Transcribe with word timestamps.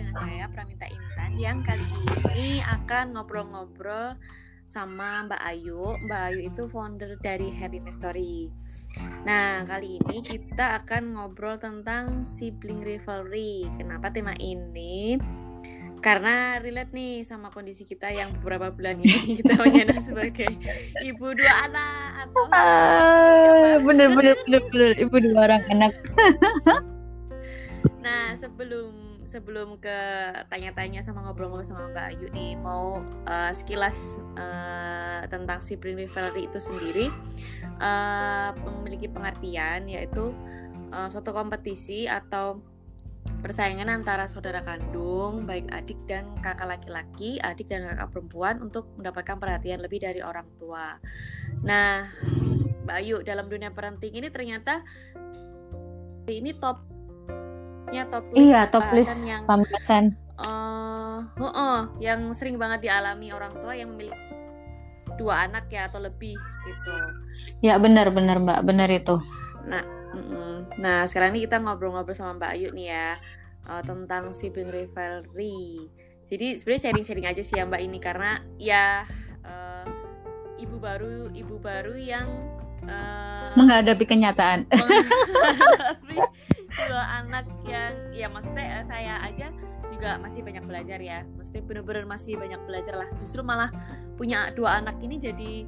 dengan 0.00 0.16
saya 0.16 0.44
Pramita 0.48 0.88
Intan 0.88 1.36
yang 1.36 1.60
kali 1.60 1.84
ini 2.32 2.64
akan 2.64 3.12
ngobrol-ngobrol 3.12 4.16
sama 4.64 5.28
Mbak 5.28 5.42
Ayu. 5.44 5.92
Mbak 6.08 6.20
Ayu 6.32 6.40
itu 6.48 6.62
founder 6.72 7.20
dari 7.20 7.52
Happy 7.52 7.84
Story. 7.92 8.48
Nah, 9.28 9.60
kali 9.68 10.00
ini 10.00 10.24
kita 10.24 10.80
akan 10.80 11.20
ngobrol 11.20 11.60
tentang 11.60 12.24
sibling 12.24 12.80
rivalry. 12.80 13.68
Kenapa 13.76 14.08
tema 14.08 14.32
ini? 14.40 15.20
Karena 16.00 16.56
relate 16.56 16.96
nih 16.96 17.20
sama 17.28 17.52
kondisi 17.52 17.84
kita 17.84 18.08
yang 18.08 18.32
beberapa 18.40 18.72
bulan 18.72 19.04
ini 19.04 19.36
kita 19.44 19.52
menyandang 19.60 20.00
sebagai 20.00 20.48
ibu 21.04 21.36
dua 21.36 21.68
anak 21.68 22.24
atau 22.24 22.42
ah, 22.56 23.76
bener 23.84 24.16
bener 24.16 24.32
bener 24.48 24.62
bener 24.72 24.92
ibu 24.96 25.16
dua 25.20 25.44
orang 25.44 25.62
anak. 25.68 25.92
nah 28.00 28.32
sebelum 28.32 29.09
sebelum 29.30 29.78
ke 29.78 29.98
tanya-tanya 30.50 31.06
sama 31.06 31.22
ngobrol-ngobrol 31.22 31.62
sama 31.62 31.86
Mbak 31.94 32.06
Ayu 32.10 32.26
nih 32.34 32.58
mau 32.58 32.98
uh, 33.30 33.52
sekilas 33.54 34.18
uh, 34.34 35.22
tentang 35.30 35.62
sibling 35.62 36.02
rivalry 36.02 36.50
itu 36.50 36.58
sendiri 36.58 37.06
uh, 37.78 38.50
memiliki 38.58 39.06
pengertian 39.06 39.86
yaitu 39.86 40.34
uh, 40.90 41.06
suatu 41.06 41.30
kompetisi 41.30 42.10
atau 42.10 42.58
persaingan 43.40 43.88
antara 43.88 44.28
saudara 44.28 44.60
kandung, 44.60 45.48
baik 45.48 45.70
adik 45.72 45.96
dan 46.04 46.36
kakak 46.44 46.76
laki-laki, 46.76 47.40
adik 47.40 47.70
dan 47.70 47.88
kakak 47.88 48.10
perempuan 48.12 48.60
untuk 48.60 48.90
mendapatkan 48.98 49.38
perhatian 49.40 49.80
lebih 49.80 50.02
dari 50.02 50.20
orang 50.20 50.44
tua. 50.60 50.98
Nah, 51.64 52.10
Mbak 52.84 52.96
Ayu 53.00 53.16
dalam 53.24 53.48
dunia 53.48 53.72
parenting 53.72 54.12
ini 54.12 54.28
ternyata 54.28 54.84
ini 56.28 56.52
topnya 57.90 58.02
top 58.06 58.24
list 58.30 58.38
iya, 58.46 58.60
top 58.70 58.86
list 58.94 59.16
yang 59.26 59.42
pembahasan 59.50 60.04
uh, 60.46 61.18
uh, 61.26 61.44
uh, 61.50 61.80
yang 61.98 62.30
sering 62.30 62.54
banget 62.54 62.86
dialami 62.86 63.34
orang 63.34 63.50
tua 63.58 63.74
yang 63.74 63.90
memiliki 63.90 64.18
dua 65.18 65.50
anak 65.50 65.68
ya 65.68 65.84
atau 65.84 66.00
lebih 66.00 66.32
gitu. 66.64 66.94
Ya 67.60 67.76
benar 67.76 68.08
benar 68.08 68.40
Mbak, 68.40 68.60
benar 68.64 68.88
itu. 68.88 69.20
Nah, 69.68 69.84
Nah, 70.80 71.04
sekarang 71.04 71.36
ini 71.36 71.44
kita 71.44 71.60
ngobrol-ngobrol 71.60 72.16
sama 72.16 72.40
Mbak 72.40 72.50
Ayu 72.56 72.68
nih 72.72 72.86
ya 72.88 73.08
uh, 73.68 73.82
tentang 73.84 74.32
sibling 74.32 74.72
rivalry. 74.72 75.90
Jadi 76.24 76.56
sebenarnya 76.56 76.82
sharing-sharing 76.88 77.26
aja 77.28 77.42
sih 77.44 77.60
ya 77.60 77.68
Mbak 77.68 77.82
ini 77.84 77.98
karena 78.00 78.40
ya 78.56 79.04
uh, 79.44 79.84
ibu 80.56 80.80
baru 80.80 81.28
ibu 81.36 81.60
baru 81.60 81.92
yang 82.00 82.26
uh, 82.88 83.52
menghadapi 83.60 84.04
kenyataan. 84.08 84.64
Menghadapi 84.72 86.16
dua 86.70 87.04
anak 87.22 87.46
yang 87.66 87.92
ya 88.14 88.26
maksudnya 88.30 88.82
saya 88.86 89.20
aja 89.26 89.50
juga 89.90 90.16
masih 90.22 90.40
banyak 90.46 90.64
belajar 90.64 90.98
ya. 91.02 91.26
Maksudnya 91.36 91.62
bener-bener 91.66 92.04
masih 92.06 92.38
banyak 92.38 92.60
belajar 92.64 92.94
lah. 92.94 93.08
Justru 93.18 93.42
malah 93.42 93.70
punya 94.14 94.54
dua 94.54 94.80
anak 94.80 95.02
ini 95.02 95.18
jadi 95.18 95.66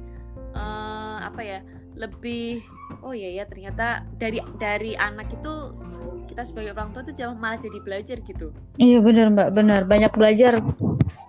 uh, 0.55 1.23
apa 1.27 1.41
ya? 1.43 1.59
lebih 1.93 2.65
oh 3.05 3.13
iya 3.13 3.41
ya 3.41 3.43
ternyata 3.45 4.05
dari 4.17 4.41
dari 4.57 4.97
anak 4.97 5.29
itu 5.29 5.77
kita 6.25 6.41
sebagai 6.41 6.73
orang 6.73 6.89
tua 6.89 7.05
tuh 7.05 7.13
jangan 7.13 7.37
malah 7.37 7.59
jadi 7.61 7.77
belajar 7.83 8.17
gitu 8.25 8.49
iya 8.81 8.97
benar 8.97 9.29
mbak 9.29 9.49
benar 9.53 9.85
banyak 9.85 10.09
belajar 10.13 10.57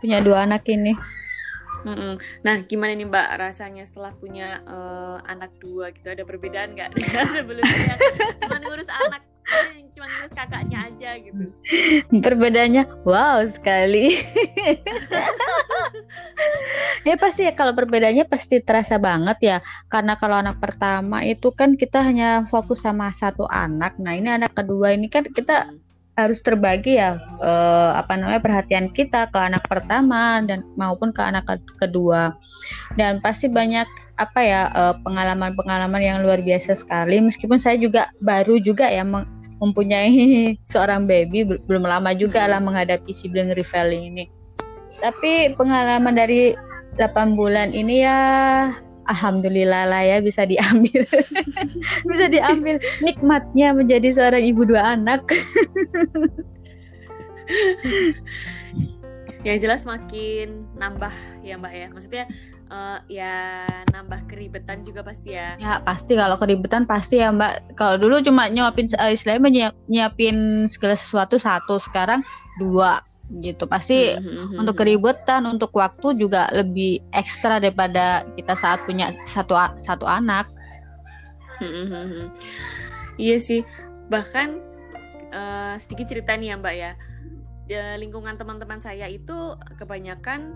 punya 0.00 0.24
dua 0.24 0.48
anak 0.48 0.64
ini 0.68 0.96
Mm-mm. 1.84 2.16
Nah, 2.40 2.64
gimana 2.64 2.96
nih 2.96 3.04
Mbak 3.04 3.28
rasanya 3.36 3.84
setelah 3.84 4.16
punya 4.16 4.64
uh, 4.64 5.20
anak 5.28 5.52
dua 5.60 5.92
gitu? 5.92 6.08
Ada 6.08 6.24
perbedaan 6.24 6.72
nggak 6.72 6.96
sebelumnya? 7.36 7.94
Cuma 8.40 8.56
ngurus 8.56 8.88
anak, 8.88 9.20
cuma 9.94 10.10
ngurus 10.10 10.34
kakaknya 10.34 10.90
aja 10.90 11.10
gitu. 11.22 11.44
Perbedaannya, 12.10 12.82
wow 13.06 13.46
sekali. 13.46 14.10
ya 17.08 17.14
pasti 17.14 17.46
ya 17.46 17.52
kalau 17.54 17.76
perbedaannya 17.76 18.26
pasti 18.26 18.58
terasa 18.58 18.98
banget 18.98 19.38
ya. 19.40 19.58
Karena 19.86 20.18
kalau 20.18 20.42
anak 20.42 20.58
pertama 20.58 21.22
itu 21.22 21.54
kan 21.54 21.78
kita 21.78 22.02
hanya 22.02 22.42
fokus 22.50 22.82
sama 22.82 23.14
satu 23.14 23.46
anak. 23.46 23.94
Nah 24.02 24.18
ini 24.18 24.34
anak 24.34 24.56
kedua 24.56 24.96
ini 24.96 25.06
kan 25.06 25.30
kita 25.30 25.70
hmm 25.70 25.83
harus 26.14 26.38
terbagi 26.42 26.98
ya 26.98 27.18
eh, 27.42 27.90
apa 27.98 28.14
namanya 28.14 28.38
perhatian 28.38 28.90
kita 28.94 29.26
ke 29.34 29.38
anak 29.38 29.66
pertama 29.66 30.38
dan 30.46 30.62
maupun 30.78 31.10
ke 31.10 31.22
anak 31.22 31.46
kedua. 31.78 32.34
Dan 32.96 33.20
pasti 33.20 33.50
banyak 33.50 33.84
apa 34.16 34.40
ya 34.40 34.62
eh, 34.70 34.94
pengalaman-pengalaman 35.02 36.02
yang 36.02 36.18
luar 36.22 36.38
biasa 36.40 36.78
sekali. 36.78 37.18
Meskipun 37.18 37.58
saya 37.58 37.76
juga 37.76 38.10
baru 38.22 38.62
juga 38.62 38.86
ya 38.86 39.02
mempunyai 39.58 40.14
seorang 40.70 41.06
baby 41.06 41.44
belum 41.66 41.84
lama 41.84 42.14
juga 42.14 42.46
lah 42.46 42.62
menghadapi 42.62 43.10
sibling 43.10 43.50
rivaling 43.52 44.14
ini. 44.14 44.24
Tapi 45.02 45.52
pengalaman 45.58 46.14
dari 46.14 46.54
8 46.96 47.34
bulan 47.34 47.74
ini 47.74 48.06
ya 48.06 48.18
alhamdulillah 49.08 49.88
lah 49.88 50.02
ya 50.04 50.18
bisa 50.20 50.44
diambil. 50.48 51.04
Bisa 52.10 52.26
diambil 52.28 52.78
nikmatnya 53.00 53.72
menjadi 53.74 54.08
seorang 54.12 54.44
ibu 54.44 54.64
dua 54.64 54.94
anak. 54.96 55.24
Yang 59.44 59.68
jelas 59.68 59.84
makin 59.84 60.64
nambah 60.80 61.12
ya 61.44 61.60
mbak 61.60 61.72
ya. 61.76 61.86
Maksudnya 61.92 62.24
uh, 62.72 62.98
ya 63.12 63.68
nambah 63.92 64.24
keribetan 64.24 64.80
juga 64.84 65.04
pasti 65.04 65.36
ya. 65.36 65.60
Ya 65.60 65.84
pasti. 65.84 66.16
Kalau 66.16 66.40
keribetan 66.40 66.88
pasti 66.88 67.20
ya 67.20 67.28
mbak. 67.28 67.76
Kalau 67.76 68.00
dulu 68.00 68.24
cuma 68.24 68.48
nyuapin 68.48 68.88
uh, 68.96 69.12
istilahnya 69.12 69.72
nyiapin 69.88 70.64
segala 70.72 70.96
sesuatu 70.96 71.36
satu 71.36 71.76
sekarang 71.76 72.24
dua 72.56 73.04
gitu 73.40 73.64
pasti 73.64 74.12
mm-hmm. 74.12 74.60
untuk 74.60 74.76
keributan 74.84 75.48
untuk 75.48 75.72
waktu 75.72 76.12
juga 76.20 76.52
lebih 76.52 77.00
ekstra 77.16 77.56
daripada 77.56 78.28
kita 78.36 78.52
saat 78.52 78.84
punya 78.84 79.16
satu 79.24 79.56
satu 79.80 80.04
anak 80.04 80.44
mm-hmm. 81.64 82.28
iya 83.16 83.40
sih 83.40 83.64
bahkan 84.12 84.60
uh, 85.32 85.74
sedikit 85.80 86.12
cerita 86.12 86.36
nih 86.36 86.52
ya 86.52 86.56
mbak 86.60 86.74
ya 86.76 86.92
di 87.64 87.76
lingkungan 87.96 88.36
teman-teman 88.36 88.76
saya 88.76 89.08
itu 89.08 89.56
kebanyakan 89.80 90.52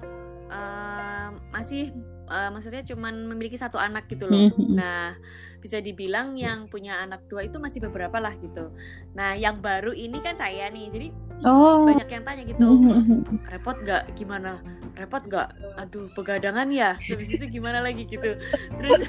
uh, 0.53 1.33
masih 1.49 1.97
uh, 2.29 2.53
maksudnya 2.53 2.85
cuman 2.85 3.27
memiliki 3.27 3.57
satu 3.59 3.81
anak 3.81 4.07
gitu 4.07 4.29
loh. 4.29 4.53
Mm-hmm. 4.53 4.77
Nah, 4.77 5.17
bisa 5.59 5.83
dibilang 5.83 6.39
yang 6.39 6.71
punya 6.71 7.03
anak 7.03 7.27
dua 7.27 7.43
itu 7.49 7.59
masih 7.59 7.83
beberapa 7.83 8.23
lah 8.23 8.37
gitu. 8.39 8.71
Nah, 9.19 9.35
yang 9.35 9.59
baru 9.59 9.91
ini 9.91 10.23
kan 10.23 10.39
saya 10.39 10.71
nih. 10.71 10.87
Jadi 10.93 11.09
oh. 11.49 11.83
banyak 11.89 12.09
yang 12.09 12.23
tanya 12.23 12.43
gitu, 12.47 12.65
mm-hmm. 12.65 13.51
repot 13.51 13.77
gak? 13.83 14.07
Gimana? 14.15 14.63
Repot 14.95 15.25
gak? 15.27 15.51
Aduh, 15.81 16.07
pegadangan 16.15 16.71
ya. 16.71 16.95
Habis 17.01 17.35
itu 17.35 17.45
gimana 17.51 17.83
lagi 17.83 18.07
gitu. 18.07 18.39
Terus 18.79 19.01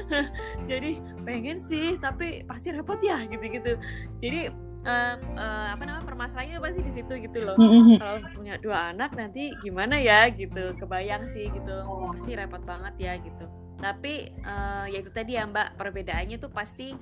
jadi 0.70 0.98
pengen 1.22 1.62
sih, 1.62 1.94
tapi 2.02 2.42
pasti 2.48 2.74
repot 2.74 2.98
ya 2.98 3.22
gitu-gitu. 3.30 3.78
Jadi 4.18 4.65
uh, 4.86 5.14
uh, 5.36 5.66
apa 5.74 5.82
namanya 5.82 6.06
permasalahannya 6.06 6.62
pasti 6.62 6.80
di 6.86 6.92
situ 6.94 7.12
gitu 7.18 7.38
loh. 7.42 7.58
Mm-hmm. 7.58 7.98
kalau 7.98 8.16
punya 8.32 8.54
dua 8.62 8.94
anak 8.94 9.12
nanti 9.18 9.52
gimana 9.60 9.98
ya 9.98 10.30
gitu 10.30 10.72
kebayang 10.78 11.26
sih 11.26 11.50
gitu. 11.50 11.76
Pasti 12.14 12.32
repot 12.38 12.62
banget 12.62 12.94
ya 12.96 13.12
gitu. 13.18 13.44
Tapi 13.76 14.32
uh, 14.46 14.86
ya 14.88 14.98
itu 15.02 15.10
tadi 15.12 15.36
ya 15.36 15.44
mbak 15.44 15.76
perbedaannya 15.76 16.40
tuh 16.40 16.48
pasti 16.48 16.96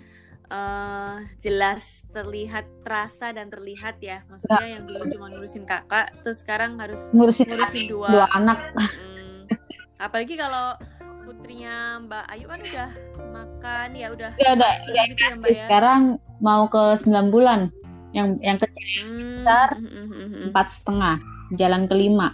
uh, 0.50 1.22
jelas 1.38 2.08
terlihat 2.10 2.66
terasa 2.82 3.30
dan 3.30 3.52
terlihat 3.52 4.00
ya. 4.00 4.24
Maksudnya 4.26 4.80
yang 4.80 4.82
dulu 4.88 5.04
cuma 5.12 5.26
ngurusin 5.30 5.68
kakak 5.68 6.10
terus 6.24 6.42
sekarang 6.42 6.80
harus 6.80 7.12
ngurusin, 7.14 7.46
ngurusin 7.46 7.84
dua, 7.86 8.08
dua 8.10 8.26
anak. 8.34 8.58
Hmm, 8.74 9.46
apalagi 10.00 10.34
kalau 10.34 10.74
putrinya 11.44 12.00
Mbak 12.08 12.24
Ayu 12.32 12.46
kan 12.48 12.60
udah 12.64 12.90
makan 13.36 13.88
ya 13.92 14.08
udah 14.16 14.32
ya 14.40 14.56
udah 14.56 14.72
ya, 14.96 15.02
gitu 15.12 15.20
ya 15.28 15.32
Mbak 15.36 15.50
ya. 15.52 15.60
Sekarang 15.60 16.00
mau 16.40 16.72
ke 16.72 16.96
9 17.04 17.28
bulan. 17.28 17.68
Yang 18.16 18.28
yang 18.40 18.56
kecil 18.56 18.84
hmm, 19.04 19.44
besar 19.44 19.68
hmm, 19.76 20.06
hmm, 20.08 20.44
empat 20.48 20.66
setengah, 20.72 21.20
jalan 21.60 21.84
kelima. 21.84 22.32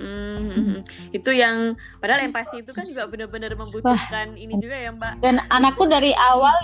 Hmm, 0.00 0.80
itu 1.12 1.30
yang 1.36 1.76
padahal 2.00 2.32
empati 2.32 2.64
itu 2.64 2.72
kan 2.72 2.88
juga 2.88 3.12
benar-benar 3.12 3.52
membutuhkan 3.52 4.32
Wah. 4.32 4.40
ini 4.40 4.56
juga 4.56 4.80
ya 4.80 4.96
Mbak. 4.96 5.12
Dan 5.20 5.36
anakku 5.52 5.84
dari 5.84 6.16
awal 6.16 6.56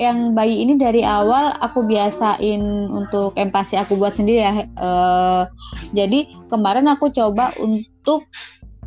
yang 0.00 0.32
bayi 0.32 0.64
ini 0.64 0.80
dari 0.80 1.04
awal 1.04 1.52
aku 1.60 1.84
biasain 1.84 2.88
untuk 2.88 3.36
empati 3.36 3.76
aku 3.76 4.00
buat 4.00 4.16
sendiri 4.16 4.40
ya. 4.40 4.64
Uh, 4.80 5.44
jadi 5.92 6.24
kemarin 6.48 6.88
aku 6.88 7.12
coba 7.12 7.52
untuk 7.60 8.24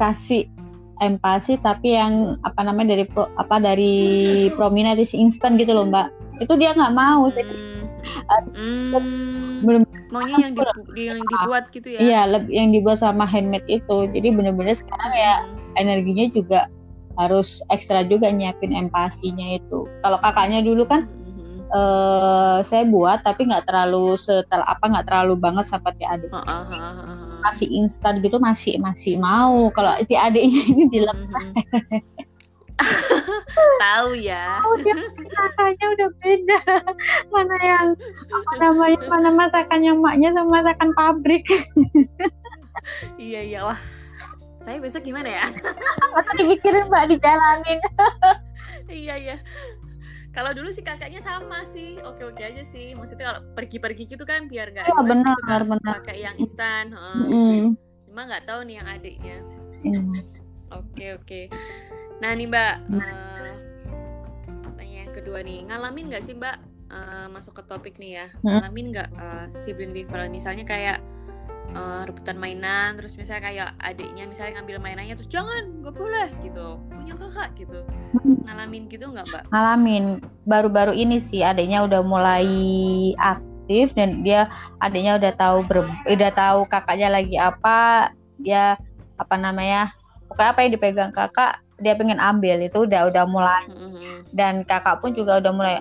kasih 0.01 0.49
empati 1.01 1.61
tapi 1.61 1.93
yang 1.93 2.41
apa 2.41 2.61
namanya 2.65 2.97
dari 2.97 3.05
pro, 3.05 3.29
apa 3.37 3.61
dari 3.61 3.95
prominatis 4.53 5.13
instan 5.13 5.57
gitu 5.57 5.73
loh 5.73 5.85
mbak 5.85 6.09
itu 6.41 6.53
dia 6.57 6.73
nggak 6.73 6.93
mau 6.93 7.29
jadi 7.29 7.53
hmm. 7.53 8.93
hmm. 8.97 9.53
belum 9.65 9.81
maunya 10.09 10.35
yang, 10.47 10.53
dibu 10.55 10.93
yang 10.95 11.19
dibuat 11.21 11.63
gitu 11.75 11.87
ya 11.93 11.99
iya 11.99 12.21
yang 12.47 12.71
dibuat 12.71 13.01
sama 13.01 13.27
handmade 13.27 13.67
itu 13.67 13.97
jadi 14.11 14.33
bener-bener 14.33 14.73
sekarang 14.73 15.11
ya 15.13 15.33
hmm. 15.43 15.81
energinya 15.81 16.25
juga 16.31 16.59
harus 17.17 17.65
ekstra 17.73 18.05
juga 18.05 18.29
nyiapin 18.29 18.73
empasinya 18.73 19.57
itu 19.57 19.89
kalau 20.05 20.21
kakaknya 20.21 20.61
dulu 20.61 20.85
kan 20.85 21.09
uh, 21.73 22.59
saya 22.61 22.85
buat 22.87 23.25
tapi 23.25 23.49
nggak 23.49 23.65
terlalu 23.65 24.15
setel 24.15 24.61
apa 24.63 24.85
nggak 24.85 25.07
terlalu 25.09 25.33
banget 25.35 25.65
seperti 25.65 26.03
adik 26.05 26.29
uh, 26.31 26.39
uh, 26.39 26.63
uh, 26.69 26.77
uh. 26.77 27.26
Masih 27.47 27.67
instan 27.71 28.19
gitu 28.19 28.37
masih 28.37 28.75
masih 28.83 29.15
mau. 29.17 29.71
Kalau 29.71 29.95
si 30.03 30.13
adiknya 30.13 30.61
ini 30.67 30.83
bilang 30.91 31.17
tahu 33.81 34.19
ya. 34.19 34.61
Oh, 34.61 34.77
dia 34.83 34.93
rasanya 35.31 35.85
udah 35.97 36.09
beda. 36.21 36.59
Mana 37.31 37.55
yang 37.63 37.87
apa 38.29 38.53
namanya 38.59 38.99
mana 39.07 39.29
masakannya 39.33 39.93
maknya 39.97 40.29
sama 40.35 40.61
masakan 40.61 40.91
pabrik. 40.93 41.45
Iya 43.17 43.41
iya. 43.43 43.59
Wah. 43.67 43.79
Saya 44.63 44.83
besok 44.83 45.07
gimana 45.07 45.31
ya? 45.31 45.47
Atau 46.19 46.33
dipikirin 46.43 46.91
mbak 46.91 47.07
dijalanin? 47.07 47.79
Iya 48.87 49.15
iya 49.19 49.35
kalau 50.37 50.53
dulu 50.53 50.69
sih 50.69 50.85
kakaknya 50.85 51.17
sama 51.17 51.65
sih 51.73 51.97
oke 52.05 52.21
oke 52.29 52.41
aja 52.45 52.61
sih. 52.61 52.93
Maksudnya 52.93 53.33
kalau 53.33 53.41
pergi-pergi 53.57 54.03
gitu 54.05 54.21
kan 54.21 54.45
biar 54.45 54.69
nggak 54.69 54.85
ya, 54.85 55.01
benar 55.01 55.61
benar. 55.65 55.97
pakai 55.97 56.21
yang 56.21 56.37
instan 56.37 56.93
uh, 56.93 57.25
mm. 57.25 57.73
cuma 58.05 58.29
nggak 58.29 58.45
tahu 58.45 58.61
nih 58.69 58.75
yang 58.77 58.87
adiknya. 58.87 59.37
Mm. 59.81 60.13
oke 60.69 61.05
oke 61.17 61.41
nah 62.21 62.33
nih 62.33 62.49
mbak 62.49 62.73
uh, 62.85 63.53
tanya 64.77 64.97
yang 65.09 65.13
kedua 65.17 65.41
nih. 65.41 65.65
Ngalamin 65.65 66.05
nggak 66.13 66.21
sih 66.21 66.37
mbak 66.37 66.61
uh, 66.93 67.25
masuk 67.33 67.57
ke 67.57 67.63
topik 67.65 67.97
nih 67.97 68.21
ya? 68.21 68.25
Hmm? 68.45 68.61
ngalamin 68.61 68.93
nggak 68.93 69.09
uh, 69.17 69.45
sibling 69.49 69.89
rival 69.89 70.29
misalnya 70.29 70.69
kayak 70.69 71.01
uh, 71.77 72.01
rebutan 72.09 72.37
mainan 72.41 72.97
terus 72.97 73.13
misalnya 73.13 73.43
kayak 73.45 73.69
adiknya 73.77 74.25
misalnya 74.25 74.57
ngambil 74.57 74.77
mainannya 74.81 75.13
terus 75.13 75.29
jangan 75.29 75.69
nggak 75.85 75.95
boleh 75.95 76.29
gitu. 76.41 76.81
Punya 76.89 77.13
kakak 77.13 77.49
gitu. 77.61 77.79
Ngalamin 78.49 78.83
gitu 78.89 79.05
nggak 79.13 79.25
mbak? 79.29 79.43
Ngalamin. 79.53 80.05
Baru-baru 80.49 80.93
ini 80.97 81.21
sih 81.21 81.45
adiknya 81.45 81.85
udah 81.85 82.01
mulai 82.01 82.49
aktif 83.21 83.93
dan 83.93 84.25
dia 84.25 84.49
adiknya 84.81 85.21
udah 85.21 85.31
tahu 85.37 85.57
ber, 85.69 85.85
udah 86.09 86.31
tahu 86.33 86.65
kakaknya 86.65 87.13
lagi 87.13 87.37
apa 87.37 88.09
dia 88.41 88.77
apa 89.17 89.35
namanya 89.37 89.89
pokoknya 90.29 90.49
apa 90.53 90.59
yang 90.65 90.71
dipegang 90.73 91.11
kakak 91.13 91.61
dia 91.77 91.93
pengen 91.93 92.17
ambil. 92.17 92.57
Itu 92.59 92.89
udah 92.89 93.07
udah 93.13 93.23
mulai. 93.29 93.63
Mm-hmm. 93.69 94.33
dan 94.35 94.67
kakak 94.67 94.99
pun 94.99 95.15
juga 95.15 95.39
udah 95.39 95.53
mulai 95.55 95.75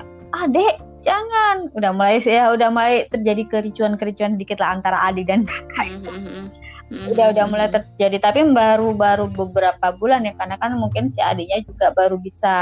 adek 0.45 0.79
jangan 1.05 1.71
udah 1.77 1.91
mulai 1.93 2.19
ya 2.23 2.53
udah 2.53 2.69
mulai 2.73 3.07
terjadi 3.11 3.43
kericuan-kericuan 3.49 4.41
dikit 4.41 4.59
lah 4.63 4.79
antara 4.79 4.99
adik 5.07 5.29
dan 5.29 5.45
kakak 5.45 5.87
itu 5.93 6.11
mm-hmm. 6.11 7.13
udah 7.13 7.27
udah 7.35 7.45
mulai 7.47 7.69
terjadi 7.69 8.17
tapi 8.23 8.47
baru 8.51 8.95
baru 8.95 9.27
beberapa 9.31 9.93
bulan 9.95 10.27
ya 10.27 10.33
karena 10.39 10.57
kan 10.57 10.75
mungkin 10.79 11.11
si 11.13 11.21
adiknya 11.23 11.63
juga 11.67 11.93
baru 11.95 12.17
bisa 12.19 12.53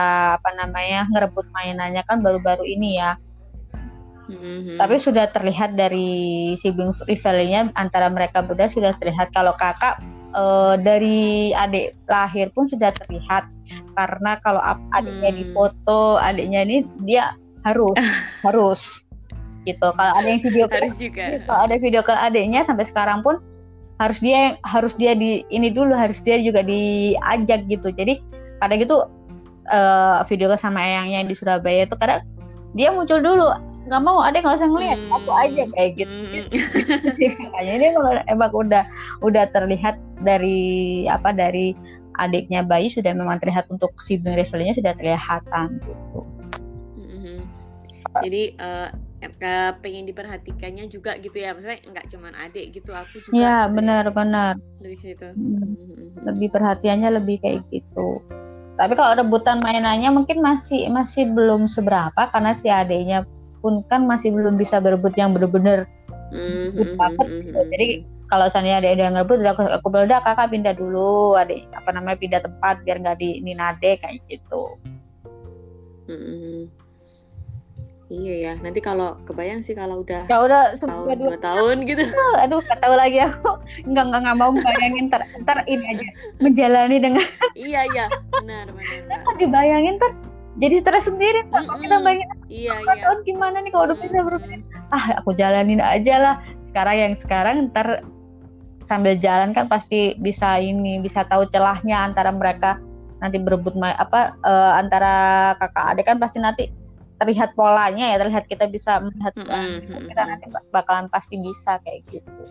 apa 0.40 0.50
namanya 0.56 1.08
ngerebut 1.12 1.46
mainannya 1.52 2.02
kan 2.04 2.20
baru-baru 2.20 2.64
ini 2.66 3.00
ya 3.00 3.16
mm-hmm. 4.28 4.76
tapi 4.80 4.96
sudah 4.98 5.30
terlihat 5.30 5.76
dari 5.78 6.52
sibling 6.58 6.92
rivalnya 7.08 7.70
antara 7.76 8.08
mereka 8.12 8.44
berdua 8.44 8.68
sudah 8.68 8.92
terlihat 8.98 9.32
kalau 9.32 9.56
kakak 9.56 10.00
uh, 10.34 10.74
dari 10.76 11.54
adik 11.54 11.96
lahir 12.10 12.50
pun 12.52 12.68
sudah 12.68 12.90
terlihat 12.92 13.48
karena 13.96 14.36
kalau 14.44 14.60
adiknya 14.92 15.30
hmm. 15.32 15.38
di 15.38 15.44
foto 15.56 16.20
adiknya 16.20 16.60
ini 16.66 16.76
dia 17.06 17.32
harus 17.64 17.96
harus. 18.46 18.80
Gitu. 19.64 19.80
Kalau 19.80 20.12
ada 20.12 20.28
yang 20.28 20.42
video 20.44 20.68
harus 20.68 20.96
juga. 21.00 21.40
kalau 21.48 21.60
ada 21.64 21.76
video 21.80 22.00
call 22.04 22.20
adiknya 22.20 22.60
sampai 22.68 22.84
sekarang 22.84 23.24
pun 23.24 23.40
harus 23.96 24.20
dia 24.20 24.60
harus 24.68 24.92
dia 24.92 25.16
di 25.16 25.40
ini 25.48 25.72
dulu 25.72 25.96
harus 25.96 26.20
dia 26.20 26.36
juga 26.38 26.60
diajak 26.60 27.64
gitu. 27.72 27.88
Jadi 27.88 28.20
kadang 28.60 28.78
gitu 28.84 29.08
uh, 29.72 30.20
video 30.28 30.52
call 30.52 30.60
sama 30.60 30.84
eyangnya 30.84 31.24
di 31.24 31.34
Surabaya 31.34 31.88
itu 31.88 31.96
kadang 31.96 32.20
dia 32.76 32.92
muncul 32.92 33.24
dulu 33.24 33.48
nggak 33.84 34.00
mau 34.00 34.24
ada 34.24 34.40
nggak 34.40 34.56
usah 34.56 34.68
ngeliat 34.68 34.96
hmm. 35.00 35.16
aku 35.16 35.30
aja 35.32 35.62
kayak 35.76 35.90
gitu. 35.96 36.12
Hmm. 36.12 36.48
kayaknya 37.56 37.72
ini 37.72 37.86
emang 38.28 38.52
udah 38.52 38.84
udah 39.24 39.44
terlihat 39.52 39.96
dari 40.20 41.04
apa 41.08 41.32
dari 41.32 41.72
adiknya 42.20 42.62
bayi 42.64 42.92
sudah 42.92 43.16
memang 43.16 43.40
terlihat 43.40 43.64
untuk 43.72 43.96
sibling 43.98 44.36
rivalnya 44.36 44.76
sudah 44.76 44.92
terlihatan 44.96 45.80
gitu 45.82 46.33
jadi 48.22 48.42
uh, 48.60 48.90
pengen 49.80 50.04
diperhatikannya 50.04 50.84
juga 50.92 51.16
gitu 51.16 51.40
ya 51.40 51.56
maksudnya 51.56 51.80
nggak 51.80 52.06
cuma 52.12 52.28
adik 52.36 52.76
gitu 52.76 52.92
aku 52.92 53.24
juga 53.24 53.32
ya 53.32 53.56
gitu 53.64 53.80
benar-benar 53.80 54.54
ya. 54.60 54.82
lebih 54.84 54.98
gitu 55.00 55.28
lebih 56.28 56.48
perhatiannya 56.52 57.08
lebih 57.16 57.36
kayak 57.40 57.64
gitu 57.72 58.20
tapi 58.74 58.92
kalau 58.98 59.14
rebutan 59.16 59.62
mainannya 59.62 60.10
mungkin 60.10 60.42
masih 60.42 60.90
masih 60.90 61.30
belum 61.30 61.70
seberapa 61.70 62.28
karena 62.28 62.52
si 62.58 62.68
adiknya 62.68 63.24
pun 63.64 63.80
kan 63.88 64.04
masih 64.04 64.34
belum 64.34 64.60
bisa 64.60 64.82
berebut 64.82 65.16
yang 65.16 65.32
benar-benar 65.32 65.88
mm-hmm. 66.34 66.74
gitu. 66.74 67.60
jadi 67.72 67.88
kalau 68.28 68.50
seandainya 68.50 68.82
ada 68.82 68.88
yang 68.98 69.14
ngerebut 69.14 69.46
aku, 69.46 69.62
aku 69.68 69.86
bilang 69.88 70.06
udah 70.10 70.20
kakak 70.26 70.50
pindah 70.52 70.74
dulu 70.74 71.38
adik 71.38 71.64
apa 71.72 71.90
namanya 71.94 72.18
pindah 72.18 72.40
tempat 72.42 72.82
biar 72.82 73.00
nggak 73.00 73.18
di 73.22 73.40
ninade 73.40 73.96
kayak 74.02 74.20
gitu 74.28 74.76
mm-hmm. 76.10 76.83
Iya 78.12 78.34
ya, 78.36 78.52
nanti 78.60 78.84
kalau 78.84 79.16
kebayang 79.24 79.64
sih 79.64 79.72
kalau 79.72 80.04
udah 80.04 80.28
ya 80.28 80.36
udah 80.44 80.76
setahun 80.76 81.16
dua 81.16 81.40
tahun 81.40 81.88
gitu. 81.88 82.04
Aduh, 82.44 82.60
gak 82.60 82.84
tahu 82.84 82.94
lagi 83.00 83.16
aku 83.24 83.56
nggak 83.88 84.04
nggak 84.12 84.20
nggak 84.28 84.36
mau 84.36 84.52
bayangin 84.52 85.08
ter, 85.08 85.24
ter 85.24 85.58
ini 85.64 85.84
aja 85.88 86.06
menjalani 86.36 86.96
dengan. 87.00 87.24
iya 87.56 87.88
iya, 87.88 88.12
benar 88.28 88.68
benar. 88.76 89.08
Saya 89.08 89.32
dibayangin 89.40 89.96
ter 89.96 90.12
jadi 90.58 90.76
stres 90.82 91.10
sendiri 91.10 91.42
mm 91.50 91.50
-mm. 91.50 91.78
kita 91.82 91.96
bayangin 92.02 92.28
iya 92.46 92.74
iya 92.78 92.94
tahun 93.02 93.18
gimana 93.26 93.56
nih 93.62 93.70
kalau 93.74 93.90
udah 93.90 93.98
pindah 93.98 94.22
berpindah 94.22 94.60
ah 94.94 95.04
aku 95.18 95.34
jalanin 95.34 95.82
aja 95.82 96.14
lah 96.22 96.34
sekarang 96.62 96.96
yang 96.98 97.14
sekarang 97.18 97.54
ntar 97.74 98.06
sambil 98.84 99.16
jalan 99.18 99.50
kan 99.56 99.66
pasti 99.66 100.14
bisa 100.20 100.60
ini 100.60 101.00
bisa 101.00 101.24
tahu 101.26 101.48
celahnya 101.50 102.04
antara 102.04 102.30
mereka 102.30 102.78
nanti 103.18 103.40
berebut 103.40 103.72
apa 103.80 104.36
uh, 104.44 104.76
antara 104.76 105.14
kakak 105.56 105.96
adik 105.96 106.04
kan 106.04 106.20
pasti 106.20 106.38
nanti 106.38 106.68
terlihat 107.24 107.56
polanya 107.56 108.12
ya 108.12 108.16
terlihat 108.20 108.44
kita 108.44 108.68
bisa 108.68 109.00
melihat 109.00 109.32
mm 109.32 109.48
-hmm. 109.48 110.04
kita 110.12 110.22
nanti 110.28 110.46
bakalan 110.68 111.08
pasti 111.08 111.40
bisa 111.40 111.80
kayak 111.80 112.04
gitu. 112.12 112.44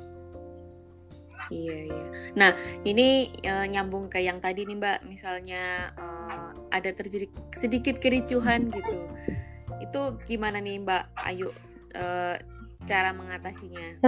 Iya 1.54 1.78
iya. 1.86 2.06
Nah 2.34 2.52
ini 2.82 3.30
uh, 3.46 3.68
nyambung 3.70 4.10
ke 4.10 4.24
yang 4.24 4.42
tadi 4.42 4.66
nih 4.66 4.80
Mbak, 4.80 5.00
misalnya 5.06 5.94
uh, 6.00 6.50
ada 6.74 6.90
terjadi 6.90 7.30
sedikit 7.54 8.02
kericuhan 8.02 8.74
gitu, 8.74 8.96
itu 9.84 10.02
gimana 10.26 10.58
nih 10.64 10.82
Mbak 10.82 11.04
Ayu 11.30 11.54
uh, 11.94 12.36
cara 12.90 13.12
mengatasinya? 13.14 14.02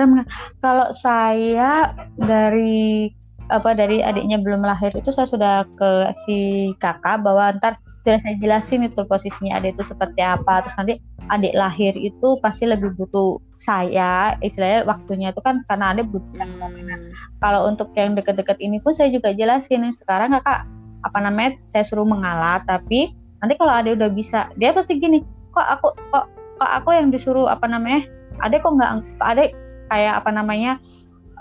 Kalau 0.64 0.90
saya 0.96 1.94
dari 2.18 3.12
apa 3.54 3.78
dari 3.78 4.02
adiknya 4.02 4.42
belum 4.42 4.66
lahir 4.66 4.90
itu 4.98 5.14
saya 5.14 5.30
sudah 5.30 5.70
ke 5.78 5.92
si 6.26 6.38
kakak 6.82 7.22
bahwa 7.22 7.54
ntar 7.62 7.78
sudah 8.06 8.22
saya 8.22 8.38
jelasin 8.38 8.86
itu 8.86 9.02
posisinya 9.10 9.58
adik 9.58 9.82
itu 9.82 9.90
seperti 9.90 10.22
apa. 10.22 10.62
Terus 10.62 10.78
nanti 10.78 10.94
adik 11.34 11.58
lahir 11.58 11.98
itu 11.98 12.38
pasti 12.38 12.70
lebih 12.70 12.94
butuh 12.94 13.42
saya. 13.58 14.38
Istilahnya 14.46 14.86
waktunya 14.86 15.34
itu 15.34 15.42
kan 15.42 15.66
karena 15.66 15.98
adik 15.98 16.14
butuh 16.14 16.38
hmm. 16.38 17.10
kalau 17.42 17.66
untuk 17.66 17.90
yang 17.98 18.14
deket-deket 18.14 18.62
ini 18.62 18.78
pun 18.78 18.94
saya 18.94 19.10
juga 19.10 19.34
jelasin. 19.34 19.90
Sekarang 19.98 20.38
kakak 20.38 20.70
apa 21.02 21.18
namanya 21.18 21.58
saya 21.66 21.82
suruh 21.82 22.06
mengalah. 22.06 22.62
Tapi 22.70 23.10
nanti 23.42 23.58
kalau 23.58 23.74
adik 23.74 23.98
udah 23.98 24.14
bisa 24.14 24.54
dia 24.62 24.70
pasti 24.70 25.02
gini 25.02 25.26
kok 25.50 25.66
aku 25.66 25.98
kok 26.14 26.30
kok 26.62 26.72
aku 26.78 26.94
yang 26.94 27.10
disuruh 27.10 27.50
apa 27.50 27.66
namanya 27.66 28.06
adik 28.46 28.62
kok 28.62 28.78
nggak 28.78 29.02
adik 29.26 29.58
kayak 29.90 30.22
apa 30.22 30.30
namanya 30.30 30.78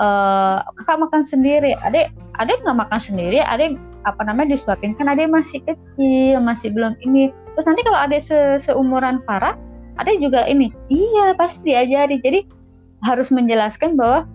uh, 0.01 0.65
kakak 0.81 0.97
makan 0.97 1.29
sendiri. 1.29 1.77
Adik 1.85 2.09
adik 2.41 2.57
nggak 2.65 2.89
makan 2.89 3.01
sendiri 3.05 3.45
adik 3.45 3.77
apa 4.05 4.21
namanya 4.25 4.57
disuapin. 4.57 4.97
Kan 4.97 5.11
ada 5.11 5.25
masih 5.29 5.61
kecil 5.65 6.39
masih 6.41 6.71
belum 6.73 6.97
ini. 7.05 7.33
Terus 7.55 7.67
nanti 7.69 7.83
kalau 7.85 8.01
ada 8.01 8.17
se 8.21 8.39
seumuran 8.63 9.21
Farah 9.25 9.57
ada 9.99 10.11
juga 10.19 10.45
ini. 10.47 10.71
Iya 10.91 11.39
pasti 11.39 11.73
diajari 11.73 12.19
jadi 12.23 12.41
harus 13.05 13.29
menjelaskan 13.29 13.95
bahwa 14.01 14.27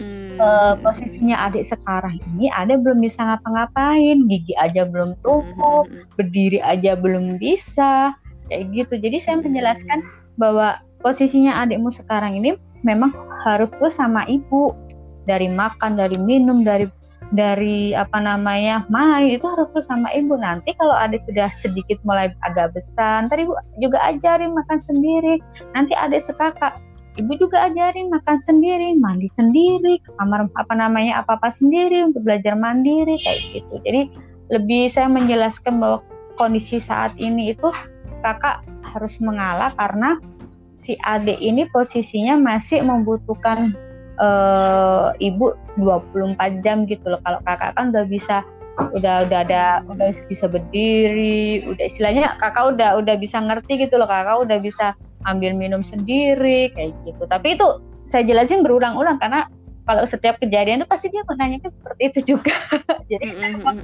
hmm. 0.00 0.40
uh, 0.40 0.74
posisinya 0.80 1.36
adik 1.50 1.68
sekarang 1.68 2.18
ini 2.34 2.48
ada 2.50 2.74
belum 2.80 3.02
bisa 3.02 3.20
ngapa-ngapain. 3.22 4.26
Gigi 4.26 4.54
aja 4.58 4.88
belum 4.88 5.14
tumbuh 5.22 5.86
hmm. 5.86 6.16
berdiri 6.18 6.58
aja 6.64 6.98
belum 6.98 7.38
bisa. 7.38 8.14
Kayak 8.48 8.64
gitu. 8.72 8.94
Jadi 8.96 9.16
saya 9.20 9.36
menjelaskan 9.44 10.00
bahwa 10.40 10.80
posisinya 11.04 11.62
adikmu 11.62 11.92
sekarang 11.92 12.40
ini 12.40 12.56
memang 12.82 13.12
harus 13.44 13.70
terus 13.76 13.96
sama 13.96 14.24
ibu. 14.26 14.74
Dari 15.28 15.44
makan 15.44 16.00
dari 16.00 16.16
minum 16.24 16.64
dari 16.64 16.88
dari 17.28 17.92
apa 17.92 18.16
namanya 18.24 18.88
main 18.88 19.36
itu 19.36 19.44
harus 19.44 19.68
sama 19.84 20.08
ibu. 20.16 20.36
Nanti 20.40 20.72
kalau 20.80 20.96
adik 20.96 21.24
sudah 21.28 21.52
sedikit 21.52 22.00
mulai 22.08 22.32
agak 22.48 22.72
besar 22.72 23.28
ntar 23.28 23.36
ibu 23.36 23.52
juga 23.80 24.00
ajarin 24.08 24.56
makan 24.56 24.80
sendiri. 24.88 25.40
Nanti 25.76 25.92
adik 25.92 26.24
sekakak 26.24 26.80
ibu 27.20 27.32
juga 27.36 27.68
ajarin 27.68 28.08
makan 28.08 28.38
sendiri 28.38 28.94
mandi 28.96 29.28
sendiri 29.34 29.98
ke 30.00 30.10
kamar 30.16 30.46
apa 30.54 30.72
namanya 30.72 31.20
apa 31.20 31.36
apa 31.36 31.50
sendiri 31.50 32.06
untuk 32.06 32.24
belajar 32.24 32.56
mandiri 32.56 33.20
kayak 33.20 33.40
gitu. 33.52 33.74
Jadi 33.84 34.02
lebih 34.48 34.88
saya 34.88 35.12
menjelaskan 35.12 35.76
bahwa 35.76 36.00
kondisi 36.40 36.80
saat 36.80 37.12
ini 37.20 37.52
itu 37.52 37.68
kakak 38.24 38.64
harus 38.80 39.20
mengalah 39.20 39.74
karena 39.76 40.16
si 40.78 40.94
adik 41.04 41.36
ini 41.42 41.66
posisinya 41.74 42.38
masih 42.38 42.80
membutuhkan 42.86 43.74
uh, 44.18 45.14
ibu 45.22 45.54
24 45.80 46.64
jam 46.66 46.84
gitu 46.86 47.06
loh. 47.14 47.20
Kalau 47.22 47.40
kakak 47.46 47.72
kan 47.74 47.90
udah 47.94 48.06
bisa 48.06 48.36
udah 48.94 49.26
udah 49.26 49.38
ada 49.42 49.82
udah 49.90 50.14
bisa 50.30 50.46
berdiri, 50.46 51.66
udah 51.66 51.84
istilahnya 51.90 52.38
kakak 52.38 52.78
udah 52.78 52.98
udah 52.98 53.14
bisa 53.18 53.42
ngerti 53.42 53.88
gitu 53.88 53.98
loh. 53.98 54.06
Kakak 54.06 54.46
udah 54.46 54.58
bisa 54.62 54.94
ambil 55.26 55.54
minum 55.54 55.82
sendiri 55.82 56.70
kayak 56.74 56.94
gitu. 57.02 57.22
Tapi 57.26 57.58
itu 57.58 57.66
saya 58.06 58.22
jelasin 58.24 58.62
berulang-ulang 58.62 59.18
karena 59.18 59.50
kalau 59.88 60.04
setiap 60.04 60.36
kejadian 60.36 60.84
itu 60.84 60.88
pasti 60.88 61.08
dia 61.08 61.24
menanyakan 61.24 61.72
seperti 61.72 62.02
itu 62.12 62.20
juga. 62.36 62.52
Jadi 63.10 63.24
mm 63.24 63.34
-hmm. 63.34 63.56
emang, 63.56 63.76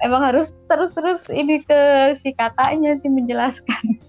emang 0.00 0.22
harus 0.32 0.56
terus-terus 0.72 1.28
ini 1.28 1.60
ke 1.60 1.80
si 2.16 2.32
kakaknya 2.32 2.96
sih 3.04 3.12
menjelaskan. 3.12 4.00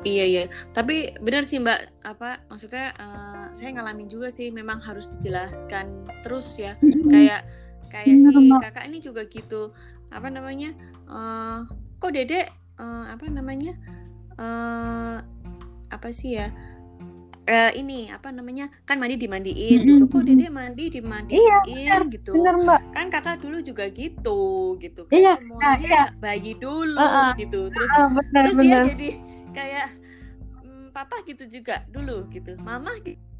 Iya 0.00 0.24
iya, 0.24 0.42
tapi 0.72 1.12
benar 1.20 1.44
sih 1.44 1.60
Mbak, 1.60 2.08
apa 2.08 2.40
maksudnya 2.48 2.96
uh, 2.96 3.52
saya 3.52 3.76
ngalamin 3.76 4.08
juga 4.08 4.32
sih 4.32 4.48
memang 4.48 4.80
harus 4.80 5.04
dijelaskan 5.12 6.08
terus 6.24 6.56
ya. 6.56 6.72
Kayak 7.12 7.44
kayak 7.92 8.16
si 8.16 8.32
kakak 8.32 8.84
ini 8.88 8.98
juga 9.04 9.28
gitu. 9.28 9.76
Apa 10.08 10.32
namanya? 10.32 10.72
Uh, 11.04 11.68
kok 12.00 12.16
Dedek 12.16 12.48
uh, 12.80 13.12
apa 13.12 13.28
namanya? 13.28 13.76
Uh, 14.40 15.20
apa 15.92 16.08
sih 16.16 16.40
ya? 16.40 16.48
Uh, 17.50 17.72
ini 17.76 18.08
apa 18.08 18.30
namanya 18.30 18.70
kan 18.86 18.96
mandi 19.02 19.18
dimandiin 19.18 19.82
gitu 19.82 20.06
kok 20.06 20.22
dede 20.22 20.46
mandi 20.54 20.86
dimandiin 20.86 21.66
iya, 21.66 21.98
gitu 22.06 22.30
bener, 22.36 22.54
mbak. 22.62 22.80
kan 22.94 23.10
kakak 23.10 23.42
dulu 23.42 23.58
juga 23.58 23.90
gitu 23.90 24.78
gitu 24.78 25.02
kan 25.10 25.18
iya, 25.18 25.34
semuanya 25.34 25.66
nah, 25.66 25.74
iya. 25.82 26.02
bayi 26.22 26.54
dulu 26.54 26.94
uh, 26.94 27.34
gitu 27.34 27.66
terus 27.74 27.90
uh, 27.98 28.06
bener, 28.06 28.42
terus 28.46 28.54
bener. 28.54 28.70
dia 28.86 28.88
jadi 28.94 29.08
kayak 29.52 29.88
mm, 30.62 30.94
papa 30.94 31.22
gitu 31.26 31.44
juga 31.46 31.84
dulu 31.90 32.26
gitu. 32.30 32.56
Mama 32.60 32.94
gitu 33.02 33.30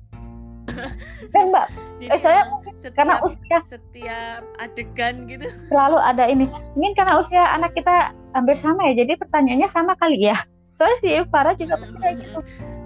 eh 1.35 1.45
mbak. 1.51 1.67
Jadi 2.01 2.07
eh 2.09 2.21
saya 2.21 2.41
setiap, 2.81 2.97
karena 2.97 3.15
usia 3.21 3.59
setiap 3.67 4.43
adegan 4.57 5.29
gitu. 5.29 5.47
Selalu 5.71 5.99
ada 6.01 6.25
ini. 6.29 6.47
Mungkin 6.77 6.95
karena 6.97 7.15
usia 7.21 7.45
anak 7.53 7.77
kita 7.77 8.15
hampir 8.33 8.55
sama 8.55 8.95
ya 8.95 9.03
jadi 9.03 9.19
pertanyaannya 9.19 9.69
sama 9.69 9.93
kali 9.99 10.31
ya. 10.31 10.39
Soalnya 10.81 10.99
si 11.03 11.09
Farah 11.29 11.55
juga 11.59 11.77
hmm. 11.77 12.01
kayak 12.01 12.17
gitu. 12.25 12.39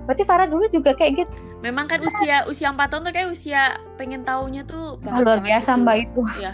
Berarti 0.04 0.22
Farah 0.26 0.46
dulu 0.50 0.64
juga 0.68 0.92
kayak 0.92 1.12
gitu. 1.24 1.34
Memang 1.64 1.88
kan 1.88 2.02
usia 2.04 2.44
usia 2.44 2.68
empat 2.68 2.92
tahun 2.92 3.08
tuh 3.08 3.14
kayak 3.14 3.28
usia 3.32 3.62
pengen 3.96 4.20
taunya 4.20 4.66
tuh 4.66 5.00
luar 5.00 5.40
biasa 5.40 5.78
gitu. 5.78 5.82
mbak 5.86 5.96
itu. 6.04 6.22
Ya 6.42 6.52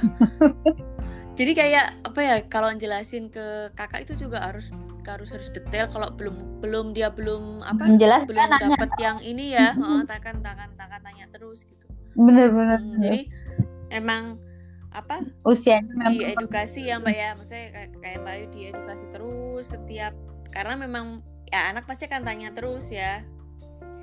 jadi 1.41 1.57
kayak 1.57 1.87
apa 2.05 2.21
ya 2.21 2.37
kalau 2.53 2.69
jelasin 2.77 3.33
ke 3.33 3.73
kakak 3.73 4.05
itu 4.05 4.29
juga 4.29 4.45
harus 4.45 4.69
harus 5.07 5.31
harus 5.33 5.49
detail 5.49 5.89
kalau 5.89 6.13
belum 6.13 6.61
belum 6.61 6.87
dia 6.93 7.09
belum 7.09 7.65
apa 7.65 7.97
Menjelaskan 7.97 8.29
belum 8.29 8.51
dapat 8.77 8.91
yang 9.01 9.19
ini 9.25 9.57
ya. 9.57 9.73
Oh, 9.79 10.05
takkan 10.05 10.45
takkan 10.45 10.71
takkan 10.77 11.01
tanya 11.01 11.27
terus 11.33 11.65
gitu. 11.65 11.87
Bener-bener 12.19 12.81
hmm, 12.83 13.01
jadi 13.01 13.21
emang 13.95 14.37
apa 14.91 15.23
usianya 15.47 16.11
di 16.11 16.35
edukasi 16.35 16.91
ya 16.91 16.99
mbak 16.99 17.15
ya. 17.15 17.29
Maksudnya 17.39 17.67
kayak, 17.73 17.91
kayak 18.03 18.19
mbak 18.21 18.33
Ayu 18.35 18.47
diedukasi 18.53 19.07
terus 19.15 19.65
setiap 19.71 20.13
karena 20.51 20.75
memang 20.77 21.25
ya 21.49 21.71
anak 21.71 21.87
pasti 21.87 22.11
akan 22.11 22.27
tanya 22.27 22.51
terus 22.53 22.91
ya. 22.91 23.25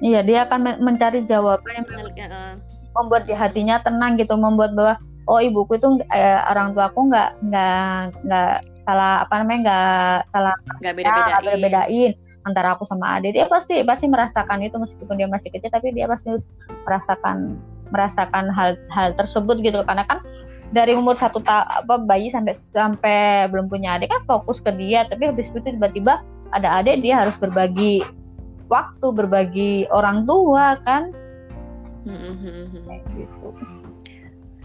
Iya 0.01 0.21
dia 0.21 0.45
akan 0.45 0.81
mencari 0.81 1.25
jawaban 1.25 1.85
yang 2.13 2.61
membuat 2.93 3.29
di 3.29 3.33
hatinya 3.33 3.81
tenang 3.81 4.17
gitu 4.17 4.33
membuat 4.37 4.73
bahwa 4.73 4.95
oh 5.27 5.39
ibuku 5.43 5.75
itu 5.75 5.99
eh, 6.15 6.39
orang 6.47 6.71
tuaku 6.71 7.11
nggak 7.11 7.29
nggak 7.43 7.99
nggak 8.23 8.53
salah 8.79 9.27
apa 9.27 9.43
namanya 9.43 9.59
nggak 9.67 10.17
salah 10.31 10.55
nggak 10.79 10.95
beda 10.95 11.11
bedain. 11.11 11.43
beda 11.43 11.53
bedain 11.59 12.11
antara 12.47 12.79
aku 12.79 12.87
sama 12.87 13.19
adik 13.19 13.35
dia 13.35 13.45
pasti 13.45 13.83
pasti 13.83 14.07
merasakan 14.07 14.63
itu 14.63 14.79
meskipun 14.79 15.19
dia 15.19 15.27
masih 15.27 15.51
kecil 15.51 15.67
tapi 15.67 15.91
dia 15.91 16.07
pasti 16.07 16.31
merasakan 16.87 17.59
merasakan 17.91 18.47
hal 18.51 18.79
hal 18.91 19.11
tersebut 19.19 19.59
gitu 19.59 19.83
karena 19.83 20.07
kan 20.07 20.23
dari 20.71 20.95
umur 20.95 21.15
satu 21.15 21.39
tahun 21.43 21.63
apa 21.83 21.95
bayi 22.07 22.27
sampai 22.27 22.55
sampai 22.55 23.47
belum 23.51 23.71
punya 23.71 23.99
adik 23.99 24.11
kan 24.11 24.23
fokus 24.23 24.59
ke 24.63 24.71
dia 24.75 25.07
tapi 25.07 25.27
habis 25.27 25.51
itu 25.51 25.59
tiba-tiba 25.63 26.23
ada 26.55 26.79
adik 26.79 27.03
dia 27.03 27.23
harus 27.23 27.35
berbagi 27.39 28.03
waktu 28.71 29.07
berbagi 29.11 29.87
orang 29.91 30.27
tua 30.27 30.79
kan 30.83 31.11
mm 32.03 32.15
-hmm. 32.15 32.99
gitu 33.15 33.47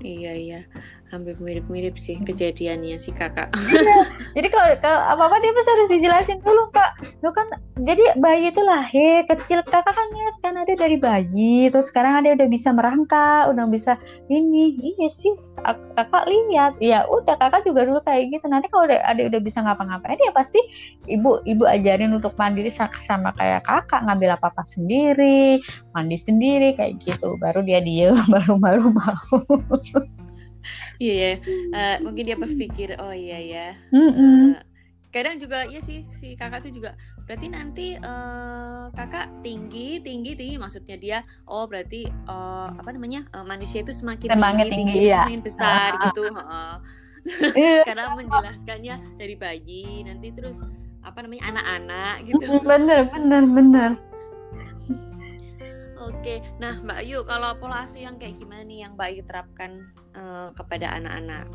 Iya 0.03 0.31
iya, 0.43 0.57
hampir 1.13 1.37
mirip-mirip 1.37 2.01
sih 2.01 2.17
kejadiannya 2.17 2.97
si 2.97 3.13
kakak. 3.13 3.53
Iya. 3.83 4.05
Jadi 4.33 4.49
kalau, 4.49 4.69
kalau 4.81 5.01
apa-apa 5.17 5.37
dia 5.43 5.53
pasti 5.53 5.71
harus 5.75 5.89
dijelasin 5.91 6.39
dulu 6.41 6.71
kak. 6.73 6.93
Lu 7.21 7.31
kan 7.35 7.51
jadi 7.83 8.15
bayi 8.17 8.49
itu 8.49 8.63
lahir 8.63 9.27
kecil 9.29 9.61
kakak 9.67 9.93
kan 9.93 10.09
lihat 10.15 10.35
kan 10.41 10.55
ada 10.57 10.73
dari 10.73 10.97
bayi, 10.97 11.69
terus 11.69 11.91
sekarang 11.91 12.23
ada 12.23 12.39
udah 12.39 12.49
bisa 12.49 12.71
merangkak, 12.73 13.51
udah 13.51 13.65
bisa 13.69 13.99
ini. 14.31 14.77
Iya 14.79 15.09
sih, 15.11 15.35
kakak 15.99 16.25
lihat. 16.31 16.79
Ya 16.79 17.05
udah 17.11 17.35
kakak 17.37 17.67
juga 17.67 17.85
dulu 17.85 18.01
kayak 18.07 18.33
gitu. 18.33 18.47
Nanti 18.49 18.71
kalau 18.71 18.87
ada 18.89 19.21
udah 19.21 19.41
bisa 19.43 19.61
ngapa-ngapain 19.61 20.17
dia 20.17 20.33
pasti 20.33 20.61
ibu 21.11 21.43
ibu 21.45 21.65
ajarin 21.67 22.15
untuk 22.15 22.33
mandiri 22.39 22.71
sama 22.73 23.35
kayak 23.37 23.67
kakak 23.67 24.01
ngambil 24.07 24.39
apa 24.39 24.47
apa 24.55 24.63
sendiri, 24.65 25.59
mandi 25.93 26.17
sendiri 26.17 26.79
kayak 26.79 27.03
gitu. 27.03 27.35
Baru 27.43 27.61
dia 27.67 27.83
diem, 27.83 28.17
baru-baru 28.33 28.95
mau. 28.95 29.37
Iya, 31.03 31.15
yeah, 31.19 31.35
uh, 31.75 31.97
mungkin 32.07 32.23
dia 32.27 32.37
berpikir, 32.39 32.95
oh 33.03 33.11
iya 33.11 33.39
ya. 33.43 33.67
Mm 33.91 34.11
-mm. 34.11 34.39
Uh, 34.55 34.61
kadang 35.13 35.37
juga 35.37 35.69
ya 35.69 35.77
sih 35.85 36.09
si 36.17 36.33
kakak 36.41 36.65
tuh 36.65 36.73
juga 36.73 36.97
berarti 37.29 37.47
nanti 37.53 37.87
uh, 38.01 38.89
kakak 38.97 39.29
tinggi 39.45 40.01
tinggi 40.01 40.33
tinggi 40.33 40.57
maksudnya 40.57 40.97
dia 40.97 41.19
oh 41.45 41.69
berarti 41.69 42.09
uh, 42.25 42.73
apa 42.73 42.97
namanya 42.97 43.29
uh, 43.37 43.45
manusia 43.45 43.85
itu 43.85 43.93
semakin 43.93 44.33
tinggi 44.33 44.73
tinggi, 44.73 44.73
tinggi 44.73 45.13
ya. 45.13 45.29
semakin 45.29 45.43
besar 45.45 45.91
uh, 46.01 46.03
gitu 46.09 46.25
uh, 46.33 46.77
karena 47.87 48.17
menjelaskannya 48.17 48.95
dari 49.21 49.37
bayi 49.37 50.01
nanti 50.09 50.33
terus 50.33 50.65
apa 51.03 51.19
namanya 51.23 51.51
anak-anak 51.55 52.15
gitu. 52.27 52.63
Bener 52.63 53.11
bener 53.11 53.43
bener 53.47 53.91
Oke, 56.23 56.39
nah 56.63 56.79
Mbak 56.79 57.03
Ayu, 57.03 57.27
kalau 57.27 57.51
pola 57.59 57.83
asuh 57.83 57.99
yang 57.99 58.15
kayak 58.15 58.39
gimana 58.39 58.63
nih 58.63 58.87
yang 58.87 58.95
Mbak 58.95 59.07
Ayu 59.11 59.23
terapkan 59.27 59.91
uh, 60.15 60.55
kepada 60.55 60.95
anak-anak? 60.95 61.51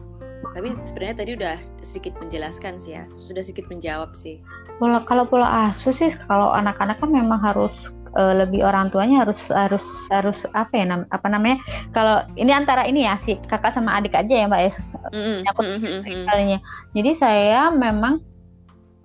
Tapi 0.51 0.75
sebenarnya 0.83 1.15
tadi 1.15 1.31
udah 1.39 1.55
sedikit 1.79 2.19
menjelaskan 2.19 2.75
sih 2.75 3.00
ya, 3.00 3.07
sudah 3.15 3.47
sedikit 3.47 3.71
menjawab 3.71 4.12
sih. 4.12 4.43
Pola 4.75 5.07
kalau 5.07 5.24
pola 5.24 5.71
asuh 5.71 5.95
sih, 5.95 6.12
kalau 6.27 6.51
anak-anak 6.51 7.00
kan 7.00 7.15
memang 7.15 7.39
harus 7.39 7.71
uh, 8.19 8.36
lebih 8.36 8.59
orang 8.59 8.91
tuanya 8.91 9.24
harus 9.24 9.39
harus 9.47 9.88
harus 10.12 10.43
apa 10.51 10.75
ya 10.75 10.83
nam, 10.83 11.07
apa 11.15 11.31
namanya? 11.31 11.63
Kalau 11.95 12.27
ini 12.36 12.51
antara 12.51 12.83
ini 12.83 13.07
ya 13.07 13.15
si 13.15 13.39
kakak 13.47 13.71
sama 13.71 13.95
adik 13.95 14.19
aja 14.19 14.36
ya 14.36 14.51
Mbak 14.51 14.62
ya. 14.67 14.71
Mm 15.15 15.24
-hmm. 15.24 15.38
Aku 15.47 15.62
mm 15.63 15.79
-hmm. 15.79 16.59
Jadi 16.91 17.12
saya 17.15 17.71
memang 17.71 18.19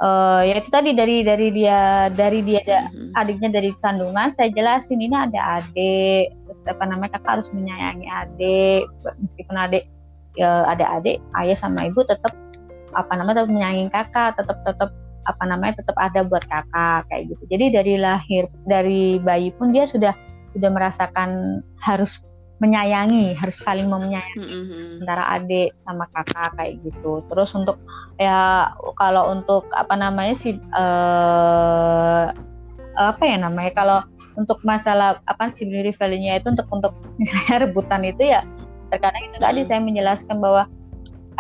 uh, 0.02 0.42
ya 0.42 0.58
itu 0.58 0.68
tadi 0.68 0.90
dari 0.92 1.22
dari 1.22 1.48
dia 1.54 2.10
dari 2.10 2.42
dia 2.42 2.60
mm-hmm. 2.66 3.14
adiknya 3.14 3.48
dari 3.54 3.70
kandungan 3.78 4.28
saya 4.34 4.50
jelasin 4.50 4.98
ini 4.98 5.14
ada 5.14 5.62
adik 5.62 6.34
apa 6.66 6.84
namanya 6.86 7.18
kakak 7.18 7.40
harus 7.40 7.48
menyayangi 7.54 8.06
adik 8.06 8.84
meskipun 9.02 9.56
adik 9.56 9.84
ya, 10.34 10.66
ada 10.66 10.98
adik 10.98 11.22
ayah 11.38 11.56
sama 11.56 11.86
ibu 11.86 12.02
tetap 12.02 12.34
apa 12.92 13.12
namanya 13.16 13.42
tetap 13.42 13.50
menyayangi 13.50 13.86
kakak 13.88 14.30
tetap 14.36 14.58
tetap 14.66 14.90
apa 15.22 15.44
namanya 15.46 15.78
tetap 15.78 15.96
ada 16.02 16.26
buat 16.26 16.42
kakak 16.50 17.06
kayak 17.06 17.22
gitu 17.30 17.42
jadi 17.46 17.64
dari 17.70 17.94
lahir 17.98 18.50
dari 18.66 19.22
bayi 19.22 19.54
pun 19.54 19.70
dia 19.70 19.86
sudah 19.86 20.10
sudah 20.52 20.70
merasakan 20.70 21.62
harus 21.80 22.20
menyayangi 22.62 23.34
harus 23.34 23.58
saling 23.58 23.90
menyayangi 23.90 24.38
mm-hmm. 24.38 25.02
antara 25.02 25.34
adik 25.34 25.74
sama 25.82 26.06
kakak 26.14 26.54
kayak 26.54 26.78
gitu. 26.86 27.18
Terus 27.26 27.50
untuk 27.58 27.82
ya 28.22 28.70
kalau 28.94 29.34
untuk 29.34 29.66
apa 29.74 29.98
namanya 29.98 30.38
sih 30.38 30.54
uh, 30.70 32.30
apa 32.94 33.22
ya 33.26 33.42
namanya 33.42 33.74
kalau 33.74 33.98
untuk 34.38 34.62
masalah 34.62 35.18
apa 35.26 35.50
sih 35.58 35.66
value-nya 35.66 36.38
itu 36.38 36.54
untuk 36.54 36.70
untuk 36.70 36.94
misalnya 37.20 37.66
rebutan 37.66 38.06
itu 38.06 38.30
ya 38.30 38.46
terkadang 38.94 39.26
itu 39.26 39.36
tadi 39.42 39.60
saya 39.66 39.82
menjelaskan 39.82 40.38
bahwa 40.38 40.70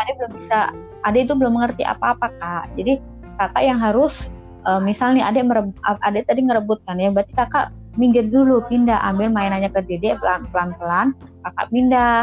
adik 0.02 0.14
belum 0.18 0.32
bisa 0.42 0.58
adik 1.06 1.30
itu 1.30 1.38
belum 1.38 1.54
mengerti 1.54 1.86
apa-apa 1.86 2.34
kak. 2.42 2.66
Jadi 2.74 2.98
kakak 3.38 3.62
yang 3.62 3.78
harus 3.78 4.26
uh, 4.66 4.82
misalnya 4.82 5.30
adik 5.30 5.46
mereb, 5.46 5.70
adik 6.02 6.26
tadi 6.26 6.40
ngerebut 6.42 6.82
kan 6.82 6.98
ya 6.98 7.14
berarti 7.14 7.30
kakak 7.38 7.70
minggir 8.00 8.24
dulu 8.28 8.64
pindah 8.68 9.00
ambil 9.12 9.28
mainannya 9.28 9.68
ke 9.68 9.84
dede 9.84 10.16
pelan 10.16 10.48
pelan 10.48 10.70
pelan 10.80 11.06
kakak 11.44 11.66
pindah. 11.68 12.18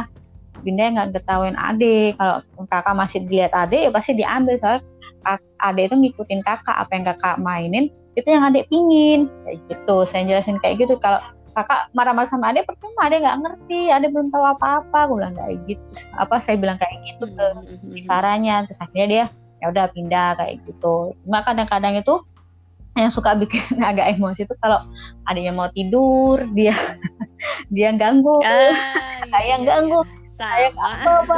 Pindah 0.60 0.86
nggak 0.92 1.10
ketahuin 1.16 1.56
adik 1.56 2.20
kalau 2.20 2.44
kakak 2.68 2.96
masih 2.98 3.24
dilihat 3.24 3.56
adik 3.56 3.88
ya 3.88 3.92
pasti 3.94 4.12
diambil. 4.18 4.60
Soalnya 4.60 4.84
adik 5.64 5.84
itu 5.92 5.96
ngikutin 5.96 6.42
kakak 6.44 6.76
apa 6.76 6.92
yang 6.92 7.06
kakak 7.08 7.36
mainin 7.40 7.86
itu 8.20 8.28
yang 8.28 8.44
adik 8.44 8.68
pingin. 8.68 9.32
Kayak 9.48 9.58
gitu 9.72 9.98
saya 10.04 10.28
jelasin 10.28 10.60
kayak 10.60 10.84
gitu. 10.84 11.00
Kalau 11.00 11.24
kakak 11.56 11.88
marah-marah 11.96 12.28
sama 12.28 12.52
adik 12.52 12.68
percuma 12.68 13.08
adik 13.08 13.24
nggak 13.24 13.40
ngerti. 13.40 13.82
Adik 13.88 14.10
belum 14.12 14.28
tahu 14.36 14.44
apa-apa. 14.44 14.98
Aku 15.08 15.14
bilang 15.16 15.36
kayak 15.40 15.58
gitu. 15.64 15.86
Apa 16.20 16.36
saya 16.44 16.60
bilang 16.60 16.76
kayak 16.76 16.98
gitu 17.08 17.24
ke 17.32 17.46
hmm, 17.56 17.64
hmm, 17.64 17.78
hmm, 17.80 17.92
si 17.96 18.00
Farahnya 18.04 18.68
terus 18.68 18.80
akhirnya 18.84 19.08
dia 19.08 19.26
ya 19.60 19.66
udah 19.72 19.86
pindah 19.96 20.28
kayak 20.36 20.56
gitu. 20.68 21.16
Cuma 21.24 21.40
kadang-kadang 21.48 21.96
itu 22.00 22.20
yang 22.98 23.12
suka 23.14 23.38
bikin 23.38 23.62
agak 23.90 24.18
emosi 24.18 24.44
itu 24.46 24.56
kalau 24.64 24.82
adiknya 25.30 25.54
mau 25.54 25.70
tidur 25.72 26.42
dia 26.56 26.76
dia 27.76 27.94
ganggu. 27.96 28.42
Ah, 28.44 28.74
saya 29.32 29.44
iya, 29.46 29.58
ganggu. 29.62 30.02
iya. 30.04 30.18
saya 30.40 30.72
apa 30.72 31.12
apa 31.28 31.38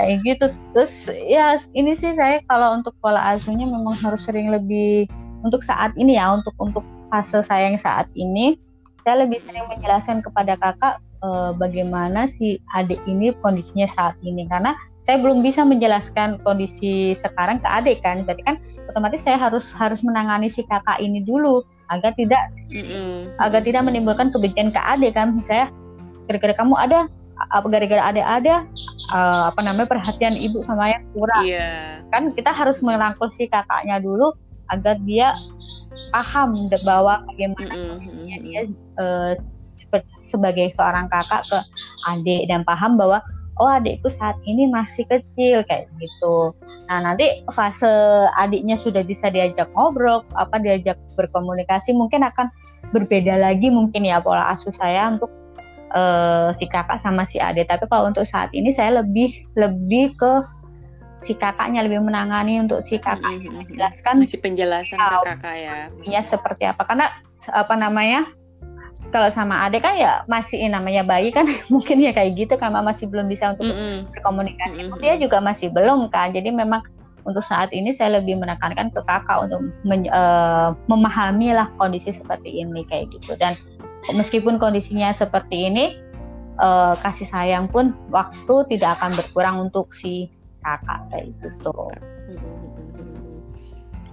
kayak 0.00 0.14
gitu. 0.24 0.46
Terus 0.72 0.92
ya 1.28 1.60
ini 1.76 1.92
sih 1.92 2.16
saya 2.16 2.40
kalau 2.48 2.80
untuk 2.80 2.96
pola 3.04 3.20
asuhnya 3.36 3.68
memang 3.68 3.92
harus 4.00 4.24
sering 4.24 4.48
lebih 4.48 5.04
untuk 5.44 5.60
saat 5.60 5.92
ini 6.00 6.16
ya 6.16 6.32
untuk 6.32 6.56
untuk 6.56 6.80
fase 7.12 7.44
saya 7.44 7.68
yang 7.68 7.76
saat 7.76 8.08
ini 8.16 8.56
saya 9.04 9.28
lebih 9.28 9.42
sering 9.44 9.68
menjelaskan 9.68 10.24
kepada 10.24 10.56
kakak 10.56 10.96
eh, 11.20 11.50
bagaimana 11.60 12.24
si 12.24 12.56
adik 12.72 13.04
ini 13.04 13.36
kondisinya 13.44 13.84
saat 13.84 14.16
ini. 14.24 14.48
Karena 14.48 14.72
saya 15.02 15.18
belum 15.18 15.42
bisa 15.42 15.66
menjelaskan 15.66 16.38
kondisi 16.46 17.12
sekarang 17.18 17.58
ke 17.58 17.68
adik 17.68 17.98
kan 18.06 18.22
berarti 18.22 18.42
kan 18.46 18.56
otomatis 18.86 19.20
saya 19.26 19.34
harus 19.36 19.74
harus 19.74 20.00
menangani 20.06 20.46
si 20.46 20.62
kakak 20.62 21.02
ini 21.02 21.26
dulu 21.26 21.66
agar 21.90 22.14
tidak 22.14 22.54
mm-hmm. 22.70 23.34
agar 23.42 23.60
tidak 23.66 23.82
menimbulkan 23.82 24.30
kebencian 24.30 24.70
ke 24.70 24.78
adik 24.78 25.18
kan 25.18 25.42
saya 25.42 25.68
kira-kira 26.30 26.54
kamu 26.54 26.78
ada 26.78 27.10
apa 27.50 27.66
gara-gara 27.66 28.02
ada 28.14 28.22
ada 28.22 28.54
uh, 29.10 29.50
apa 29.50 29.60
namanya 29.66 29.90
perhatian 29.90 30.38
ibu 30.38 30.62
sama 30.62 30.86
ayah 30.86 31.02
kurang 31.10 31.44
yeah. 31.44 31.98
kan 32.14 32.30
kita 32.38 32.54
harus 32.54 32.78
merangkul 32.78 33.26
si 33.34 33.50
kakaknya 33.50 33.98
dulu 33.98 34.30
agar 34.70 34.96
dia 35.02 35.34
paham 36.14 36.54
bahwa 36.86 37.26
bagaimana 37.34 37.98
mm-hmm. 37.98 38.40
dia 38.46 38.62
uh, 39.02 39.34
sebagai 40.14 40.70
seorang 40.72 41.10
kakak 41.10 41.42
ke 41.44 41.58
adik 42.14 42.46
dan 42.46 42.62
paham 42.62 42.94
bahwa 42.94 43.18
oh 43.60 43.68
adikku 43.68 44.08
saat 44.08 44.38
ini 44.48 44.68
masih 44.70 45.04
kecil 45.08 45.60
kayak 45.68 45.90
gitu. 46.00 46.56
Nah 46.88 47.12
nanti 47.12 47.44
fase 47.52 47.90
adiknya 48.38 48.80
sudah 48.80 49.04
bisa 49.04 49.28
diajak 49.28 49.68
ngobrol, 49.76 50.24
apa 50.38 50.56
diajak 50.62 50.96
berkomunikasi 51.18 51.92
mungkin 51.92 52.24
akan 52.24 52.48
berbeda 52.92 53.36
lagi 53.36 53.68
mungkin 53.68 54.08
ya 54.08 54.20
pola 54.20 54.52
asuh 54.52 54.72
saya 54.72 55.12
untuk 55.12 55.28
uh, 55.92 56.52
si 56.56 56.64
kakak 56.64 57.00
sama 57.00 57.28
si 57.28 57.36
adik. 57.36 57.68
Tapi 57.68 57.84
kalau 57.88 58.08
untuk 58.08 58.24
saat 58.24 58.48
ini 58.56 58.72
saya 58.72 59.04
lebih 59.04 59.32
lebih 59.56 60.16
ke 60.16 60.32
si 61.22 61.38
kakaknya 61.38 61.86
lebih 61.86 62.02
menangani 62.02 62.58
untuk 62.58 62.82
si 62.82 62.98
kakak 62.98 63.30
mm 63.30 63.46
-hmm. 63.46 63.52
menjelaskan 63.62 64.14
masih 64.18 64.40
penjelasan 64.42 64.98
ke 64.98 65.16
kakak 65.28 65.56
ya. 65.60 65.74
Ya 66.02 66.20
seperti 66.24 66.66
apa 66.66 66.82
karena 66.88 67.06
apa 67.52 67.74
namanya 67.78 68.26
kalau 69.12 69.28
sama 69.28 69.68
adek 69.68 69.84
kan 69.84 69.94
ya 69.94 70.24
masih 70.26 70.64
namanya 70.72 71.04
bayi 71.04 71.28
kan 71.28 71.44
mungkin 71.72 72.00
ya 72.00 72.10
kayak 72.10 72.34
gitu 72.34 72.56
karena 72.56 72.80
masih 72.80 73.06
belum 73.06 73.28
bisa 73.28 73.52
untuk 73.52 73.68
mm 73.68 73.76
-hmm. 73.76 73.96
berkomunikasi 74.16 74.80
mm 74.82 74.88
-hmm. 74.90 75.00
dia 75.04 75.14
juga 75.20 75.38
masih 75.44 75.68
belum 75.68 76.08
kan 76.08 76.32
jadi 76.32 76.48
memang 76.48 76.80
untuk 77.22 77.44
saat 77.44 77.70
ini 77.70 77.94
saya 77.94 78.18
lebih 78.18 78.34
menekankan 78.34 78.90
ke 78.90 79.00
kakak 79.06 79.46
untuk 79.46 79.62
men, 79.86 80.10
uh, 80.10 80.74
memahami 80.90 81.54
lah 81.54 81.70
kondisi 81.78 82.10
seperti 82.10 82.66
ini 82.66 82.82
kayak 82.90 83.14
gitu 83.14 83.38
dan 83.38 83.54
meskipun 84.10 84.58
kondisinya 84.58 85.14
seperti 85.14 85.70
ini 85.70 85.84
uh, 86.58 86.98
kasih 86.98 87.30
sayang 87.30 87.70
pun 87.70 87.94
waktu 88.10 88.66
tidak 88.74 88.98
akan 88.98 89.14
berkurang 89.14 89.56
untuk 89.70 89.94
si 89.94 90.26
kakak 90.62 91.06
kayak 91.10 91.30
gitu. 91.38 91.74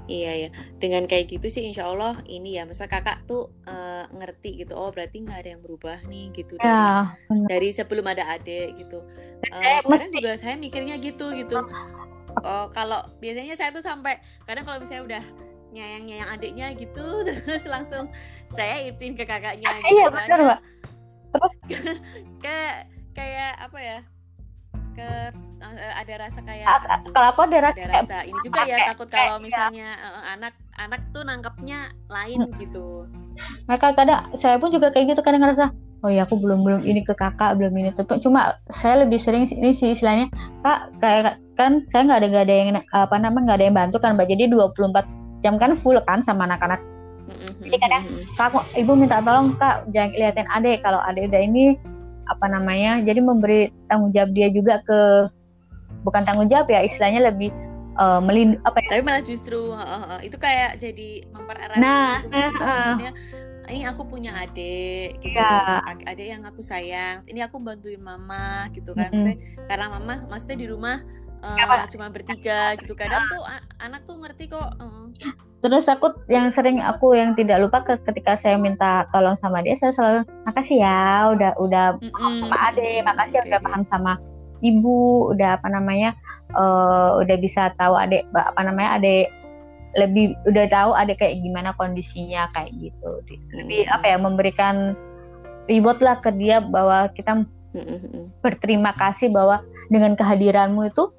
Iya 0.09 0.31
ya, 0.33 0.49
dengan 0.81 1.05
kayak 1.05 1.37
gitu 1.37 1.53
sih 1.53 1.69
insya 1.69 1.85
Allah 1.85 2.17
ini 2.25 2.57
ya, 2.57 2.65
masa 2.65 2.89
kakak 2.89 3.29
tuh 3.29 3.53
uh, 3.69 4.09
ngerti 4.09 4.65
gitu, 4.65 4.73
oh 4.73 4.89
berarti 4.89 5.21
nggak 5.21 5.45
ada 5.45 5.49
yang 5.53 5.61
berubah 5.61 6.01
nih 6.09 6.33
gitu 6.33 6.57
dari, 6.57 6.65
ya, 6.65 7.05
dari 7.45 7.69
sebelum 7.69 8.09
ada 8.09 8.25
adik 8.33 8.73
gitu. 8.81 9.05
Uh, 9.53 9.85
kadang 9.85 10.09
juga 10.09 10.33
saya 10.41 10.57
mikirnya 10.57 10.97
gitu 10.97 11.29
gitu. 11.37 11.61
Oh 12.41 12.73
kalau 12.73 13.05
biasanya 13.21 13.53
saya 13.53 13.69
tuh 13.69 13.85
sampai 13.85 14.17
kadang 14.49 14.65
kalau 14.65 14.81
misalnya 14.81 15.05
udah 15.05 15.23
nyayang 15.77 16.09
nyayang 16.09 16.29
adiknya 16.33 16.73
gitu, 16.73 17.05
terus 17.29 17.69
langsung 17.69 18.09
saya 18.49 18.81
itin 18.89 19.13
ke 19.13 19.29
kakaknya. 19.29 19.69
Gitu, 19.77 19.93
iya 19.93 20.05
benar 20.09 20.39
mbak. 20.41 20.59
Terus 21.37 21.53
kayak 22.43 22.89
kayak 23.13 23.61
apa 23.61 23.77
ya? 23.77 24.00
Ke 25.00 25.09
uh, 25.64 25.94
ada 25.96 26.14
rasa 26.27 26.40
kayak 26.44 26.68
kalau 27.16 27.27
aku 27.31 27.42
ada 27.48 27.72
rasa, 27.72 27.79
ada 27.88 28.03
rasa 28.03 28.18
ini 28.27 28.40
juga 28.44 28.68
ya 28.68 28.92
takut 28.92 29.07
kalau 29.07 29.40
misalnya 29.40 29.96
uh, 30.03 30.35
anak 30.35 30.53
anak 30.75 31.00
tuh 31.16 31.24
nangkepnya 31.24 31.96
lain 32.12 32.44
hmm. 32.44 32.55
gitu. 32.59 33.07
Maka 33.72 33.96
kadang 33.96 34.27
saya 34.35 34.59
pun 34.59 34.75
juga 34.75 34.92
kayak 34.92 35.16
gitu 35.16 35.24
kadang 35.24 35.48
ngerasa 35.48 35.72
oh 36.03 36.12
ya 36.12 36.24
aku 36.24 36.40
belum 36.40 36.64
belum 36.64 36.81
ini 36.88 37.03
ke 37.03 37.12
kakak 37.16 37.59
belum 37.59 37.75
ini 37.75 37.92
tuh 37.92 38.07
cuma 38.24 38.55
saya 38.72 39.03
lebih 39.03 39.20
sering 39.20 39.44
ini 39.51 39.75
sih 39.75 39.92
istilahnya 39.92 40.31
kak 40.64 40.96
kayak 41.03 41.35
kan 41.59 41.83
saya 41.92 42.07
nggak 42.07 42.20
ada 42.24 42.27
nggak 42.31 42.46
ada 42.48 42.55
yang 42.55 42.70
apa 42.96 43.16
namanya 43.20 43.44
nggak 43.44 43.57
ada 43.59 43.66
yang 43.68 43.75
bantu 43.75 43.98
kan 44.00 44.16
mbak 44.16 44.31
jadi 44.31 44.48
24 44.48 45.44
jam 45.44 45.59
kan 45.59 45.75
full 45.75 46.00
kan 46.07 46.24
sama 46.24 46.48
anak-anak 46.48 46.79
jadi 47.59 47.77
kadang 47.83 48.03
kak 48.40 48.55
ibu 48.79 48.92
minta 48.96 49.20
tolong 49.20 49.53
kak 49.59 49.83
jangan 49.92 50.16
liatin 50.16 50.48
adek 50.50 50.79
kalau 50.81 51.03
adek 51.03 51.27
udah 51.29 51.42
ini 51.44 51.75
apa 52.29 52.46
namanya 52.46 53.01
jadi 53.01 53.20
memberi 53.20 53.74
tanggung 53.89 54.13
jawab 54.13 54.31
dia 54.37 54.48
juga 54.53 54.79
ke 54.85 55.00
bukan 56.05 56.22
tanggung 56.24 56.48
jawab 56.48 56.70
ya 56.70 56.85
istilahnya 56.85 57.33
lebih 57.33 57.50
uh, 57.98 58.22
melindungi 58.22 58.61
apa 58.63 58.77
ya 58.85 58.87
tapi 58.96 59.01
malah 59.03 59.24
justru 59.25 59.74
uh, 59.74 60.18
uh, 60.18 60.20
itu 60.22 60.37
kayak 60.37 60.77
jadi 60.77 61.25
mempererat 61.33 61.77
nah 61.81 62.22
gitu, 62.24 62.31
maksudnya, 62.31 62.61
uh, 62.61 62.70
maksudnya 62.70 63.11
ini 63.70 63.85
aku 63.85 64.01
punya 64.09 64.31
adik 64.33 65.22
gitu 65.22 65.37
ya. 65.37 65.85
adik 65.85 66.25
yang 66.25 66.42
aku 66.46 66.61
sayang 66.65 67.22
ini 67.29 67.46
aku 67.46 67.61
bantuin 67.61 68.01
mama 68.01 68.65
gitu 68.74 68.98
kan 68.98 69.13
mm 69.13 69.20
-hmm. 69.20 69.35
karena 69.70 69.85
mama 69.94 70.25
maksudnya 70.25 70.57
di 70.57 70.68
rumah 70.70 71.05
uh, 71.43 71.87
cuma 71.91 72.07
bertiga 72.11 72.75
gitu 72.79 72.93
kadang 72.95 73.23
tuh 73.31 73.41
anak 73.79 74.01
tuh 74.05 74.15
ngerti 74.19 74.51
kok 74.51 74.69
uh. 74.79 75.07
terus 75.59 75.87
aku 75.91 76.15
yang 76.31 76.51
sering 76.51 76.79
aku 76.79 77.15
yang 77.15 77.35
tidak 77.35 77.59
lupa 77.59 77.83
ketika 77.83 78.39
saya 78.39 78.55
minta 78.55 79.07
tolong 79.11 79.35
sama 79.35 79.59
dia 79.63 79.75
saya 79.75 79.91
selalu 79.91 80.21
makasih 80.47 80.79
ya 80.79 81.31
udah 81.35 81.51
udah 81.59 81.85
mm 81.99 82.11
-hmm. 82.11 82.35
sama 82.43 82.57
ade 82.71 83.03
makasih 83.03 83.37
okay. 83.43 83.47
udah 83.51 83.59
paham 83.59 83.83
sama 83.83 84.13
ibu 84.63 85.31
udah 85.35 85.59
apa 85.59 85.67
namanya 85.71 86.15
uh, 86.55 87.19
udah 87.19 87.37
bisa 87.39 87.71
tahu 87.79 87.95
adik 87.95 88.27
apa 88.35 88.61
namanya 88.63 88.99
adik 88.99 89.27
lebih 89.97 90.37
udah 90.45 90.69
tahu 90.69 90.91
ada 90.93 91.17
kayak 91.17 91.41
gimana 91.41 91.73
kondisinya 91.75 92.45
kayak 92.53 92.69
gitu 92.77 93.11
lebih 93.57 93.89
apa 93.89 94.05
ya 94.05 94.17
memberikan 94.21 94.93
reward 95.65 95.99
lah 96.01 96.21
ke 96.21 96.29
dia 96.37 96.61
bahwa 96.61 97.09
kita 97.17 97.45
berterima 98.41 98.93
kasih 98.97 99.29
bahwa 99.29 99.61
dengan 99.93 100.17
kehadiranmu 100.17 100.89
itu 100.89 101.09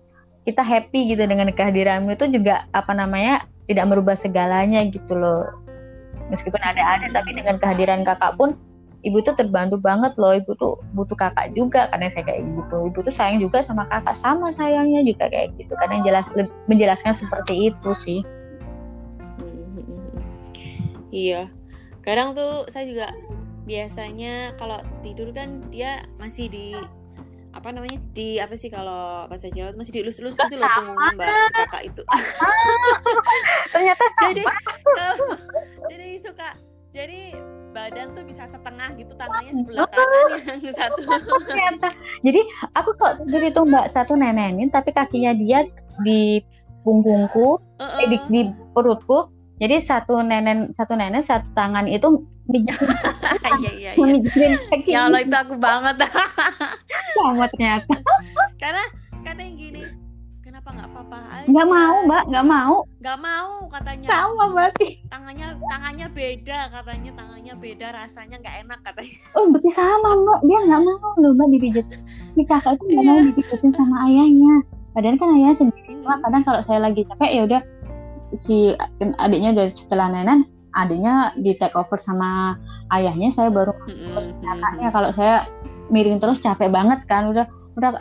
kita 0.48 0.62
happy 0.64 1.12
gitu 1.12 1.22
dengan 1.28 1.52
kehadiranmu 1.52 2.16
itu 2.16 2.26
juga 2.32 2.64
apa 2.72 2.96
namanya 2.96 3.44
tidak 3.68 3.86
merubah 3.86 4.16
segalanya 4.16 4.82
gitu 4.88 5.14
loh. 5.14 5.46
Meskipun 6.32 6.58
ada 6.62 6.80
ada 6.80 7.06
tapi 7.10 7.36
dengan 7.36 7.58
kehadiran 7.60 8.06
kakak 8.06 8.38
pun 8.38 8.56
ibu 9.04 9.20
tuh 9.20 9.36
terbantu 9.36 9.76
banget 9.76 10.16
loh. 10.16 10.32
Ibu 10.34 10.52
tuh 10.56 10.80
butuh 10.96 11.14
kakak 11.18 11.52
juga 11.52 11.86
karena 11.92 12.08
saya 12.10 12.24
kayak 12.26 12.40
gitu. 12.46 12.76
Ibu 12.90 12.98
tuh 13.04 13.14
sayang 13.14 13.38
juga 13.42 13.60
sama 13.60 13.84
kakak 13.90 14.16
sama 14.16 14.50
sayangnya 14.56 15.04
juga 15.04 15.28
kayak 15.28 15.54
gitu. 15.60 15.72
Karena 15.76 16.02
jelas 16.02 16.26
menjelaskan 16.66 17.12
seperti 17.14 17.74
itu 17.74 17.90
sih. 17.94 18.20
Iya. 21.10 21.50
Kadang 22.00 22.32
tuh 22.32 22.64
saya 22.70 22.86
juga 22.88 23.12
biasanya 23.68 24.56
kalau 24.56 24.80
tidur 25.04 25.30
kan 25.36 25.62
dia 25.68 26.06
masih 26.16 26.48
di 26.48 26.74
apa 27.50 27.68
namanya 27.74 27.98
di 28.14 28.38
apa 28.38 28.54
sih 28.54 28.70
kalau 28.70 29.26
bahasa 29.26 29.50
Jawa 29.50 29.74
masih 29.74 29.90
dielus-elus 29.90 30.38
gitu 30.38 30.54
loh 30.54 30.70
punggungnya 30.70 31.10
mbak 31.18 31.28
kakak 31.54 31.82
itu 31.90 32.02
ternyata 33.74 34.04
sama. 34.14 34.22
jadi 34.30 34.42
jadi 35.90 36.08
suka 36.22 36.48
jadi 36.90 37.20
badan 37.70 38.14
tuh 38.18 38.26
bisa 38.26 38.46
setengah 38.46 38.94
gitu 38.98 39.14
tangannya 39.14 39.54
sebelah 39.54 39.86
kanan 39.90 40.30
yang 40.62 40.74
satu 40.74 40.98
ternyata 41.46 41.88
jadi 42.22 42.40
aku 42.78 42.90
kok 42.98 43.12
jadi 43.26 43.46
tuh 43.50 43.66
mbak 43.66 43.86
satu 43.90 44.14
nenenin 44.14 44.70
tapi 44.70 44.94
kakinya 44.94 45.34
dia 45.34 45.66
di 46.06 46.42
punggungku 46.86 47.58
uh 47.58 47.82
-uh. 47.82 48.00
Eh, 48.02 48.14
di, 48.14 48.16
di 48.30 48.40
perutku 48.74 49.30
jadi 49.60 49.76
satu 49.82 50.22
nenek 50.22 50.72
satu 50.72 50.94
nenek 50.96 51.26
satu 51.26 51.46
tangan 51.52 51.90
itu 51.90 52.24
mijitin 52.50 52.90
iya, 53.62 53.70
iya, 53.76 53.90
iya. 53.94 54.58
Ya 54.86 55.00
Allah 55.06 55.22
itu 55.22 55.36
aku 55.36 55.54
banget. 55.60 56.02
Sama 57.20 57.46
ternyata. 57.52 57.94
Karena 58.56 58.84
katanya 59.20 59.52
gini, 59.52 59.82
kenapa 60.40 60.68
nggak 60.72 60.88
apa-apa 60.88 61.18
aja? 61.28 61.46
Nggak 61.48 61.66
mau 61.68 61.96
mbak, 62.08 62.22
nggak 62.32 62.46
mau. 62.48 62.76
Nggak 63.00 63.18
mau 63.20 63.52
katanya. 63.68 64.06
Sama 64.08 64.44
berarti. 64.52 64.88
Tangannya 65.12 65.46
tangannya 65.60 66.06
beda 66.10 66.58
katanya, 66.72 67.10
tangannya 67.16 67.54
beda, 67.60 67.86
rasanya 67.92 68.36
nggak 68.40 68.56
enak 68.66 68.78
katanya. 68.84 69.16
Oh 69.36 69.44
berarti 69.52 69.70
sama 69.72 70.10
mbak, 70.16 70.40
dia 70.48 70.58
nggak 70.64 70.80
mau 70.80 71.10
loh 71.20 71.32
mbak 71.36 71.48
dipijit. 71.52 71.86
Ini 72.36 72.42
kakak 72.48 72.80
itu 72.80 72.84
nggak 72.88 73.04
mau 73.04 73.20
dipijitin 73.20 73.72
sama 73.76 73.96
ayahnya. 74.08 74.54
Padahal 74.96 75.16
kan 75.20 75.28
ayahnya 75.36 75.56
sendiri. 75.56 75.92
Hmm. 76.00 76.20
Kadang 76.24 76.42
kalau 76.42 76.60
saya 76.64 76.80
lagi 76.82 77.06
capek 77.06 77.30
ya 77.30 77.42
udah 77.46 77.62
si 78.38 78.74
adiknya 79.18 79.50
dari 79.50 79.72
setelah 79.74 80.06
nenek 80.06 80.46
adiknya 80.78 81.34
di 81.34 81.58
take 81.58 81.74
over 81.74 81.98
sama 81.98 82.54
ayahnya 82.94 83.30
saya 83.34 83.50
baru 83.50 83.74
mm-hmm. 83.90 84.38
kakaknya 84.38 84.88
kalau 84.94 85.10
saya 85.10 85.46
miring 85.90 86.22
terus 86.22 86.40
capek 86.40 86.70
banget 86.72 87.04
kan. 87.10 87.28
Udah 87.30 87.46
udah 87.78 87.94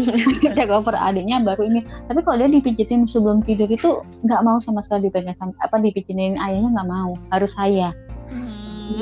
take 0.58 0.70
over 0.70 0.94
adiknya 0.94 1.42
baru 1.42 1.66
ini. 1.66 1.80
Tapi 2.06 2.20
kalau 2.22 2.36
dia 2.42 2.50
dipijitin 2.50 3.06
sebelum 3.08 3.42
tidur 3.42 3.70
itu 3.70 4.02
nggak 4.26 4.42
mau 4.42 4.58
sama 4.62 4.82
sekali 4.82 5.08
dipegang 5.08 5.34
sama 5.38 5.54
apa 5.62 5.78
dipijitin 5.80 6.36
ayahnya 6.36 6.68
nggak 6.74 6.90
mau. 6.90 7.16
Harus 7.30 7.54
saya. 7.54 7.94
Hmm. 8.26 9.00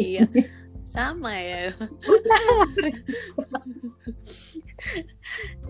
iya. 0.00 0.26
Sama 0.90 1.30
ya 1.30 1.70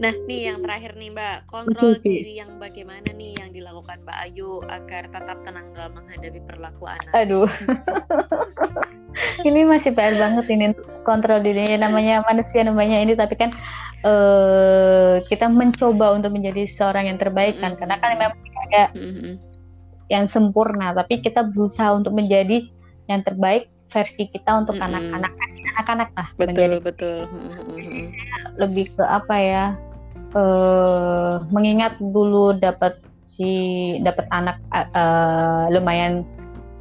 nah 0.01 0.13
nih 0.25 0.51
yang 0.53 0.59
terakhir 0.65 0.97
nih 0.97 1.11
mbak. 1.13 1.45
Kontrol 1.47 1.97
oke. 1.97 2.05
diri 2.05 2.41
yang 2.41 2.57
bagaimana 2.57 3.13
nih 3.13 3.37
yang 3.37 3.51
dilakukan 3.53 4.01
mbak 4.03 4.17
Ayu 4.25 4.65
agar 4.69 5.09
tetap 5.13 5.39
tenang 5.45 5.69
dalam 5.77 5.93
menghadapi 5.97 6.41
perilaku 6.45 6.85
anak? 6.89 7.13
Aduh. 7.13 7.49
Ini 9.45 9.67
masih 9.67 9.93
PR 9.93 10.17
banget 10.17 10.47
ini. 10.49 10.73
Kontrol 11.03 11.43
dirinya 11.43 11.89
namanya 11.91 12.23
manusia 12.25 12.63
namanya 12.63 13.01
ini 13.03 13.13
tapi 13.19 13.35
kan 13.37 13.51
eh 14.01 15.21
kita 15.29 15.51
mencoba 15.53 16.17
untuk 16.17 16.33
menjadi 16.33 16.65
seorang 16.71 17.11
yang 17.13 17.19
terbaik 17.21 17.61
kan. 17.61 17.77
Karena 17.77 17.97
kan 18.01 18.17
memang 18.17 18.39
ada 18.71 18.85
Mhm. 18.97 19.37
yang 20.11 20.25
sempurna 20.27 20.91
tapi 20.97 21.23
kita 21.23 21.47
berusaha 21.47 21.95
untuk 21.95 22.11
menjadi 22.17 22.67
yang 23.07 23.23
terbaik 23.23 23.71
versi 23.91 24.31
kita 24.31 24.65
untuk 24.65 24.79
anak-anak 24.79 25.33
anak-anak 25.77 26.11
lah 26.15 26.29
betul 26.39 26.49
menjadi 26.55 26.79
betul. 26.81 27.19
Mhm. 27.27 28.05
lebih 28.57 28.87
ke 28.95 29.05
apa 29.05 29.37
ya 29.37 29.65
eh 30.31 31.35
mengingat 31.51 31.99
dulu 31.99 32.55
dapat 32.55 32.95
si 33.27 33.51
dapat 34.03 34.27
anak 34.31 34.63
eh, 34.75 35.65
lumayan 35.75 36.23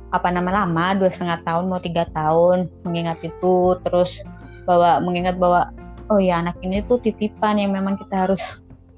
apa 0.09 0.33
nama 0.33 0.65
lama 0.65 0.97
dua 0.97 1.09
setengah 1.09 1.41
tahun 1.45 1.69
mau 1.69 1.81
tiga 1.81 2.09
tahun 2.13 2.69
mengingat 2.85 3.21
itu 3.21 3.77
terus 3.85 4.21
bahwa 4.65 5.01
mengingat 5.01 5.37
bahwa 5.37 5.69
oh 6.09 6.17
ya 6.17 6.41
anak 6.41 6.57
ini 6.65 6.81
tuh 6.89 6.97
titipan 7.01 7.61
yang 7.61 7.73
memang 7.73 7.97
kita 7.97 8.29
harus 8.29 8.41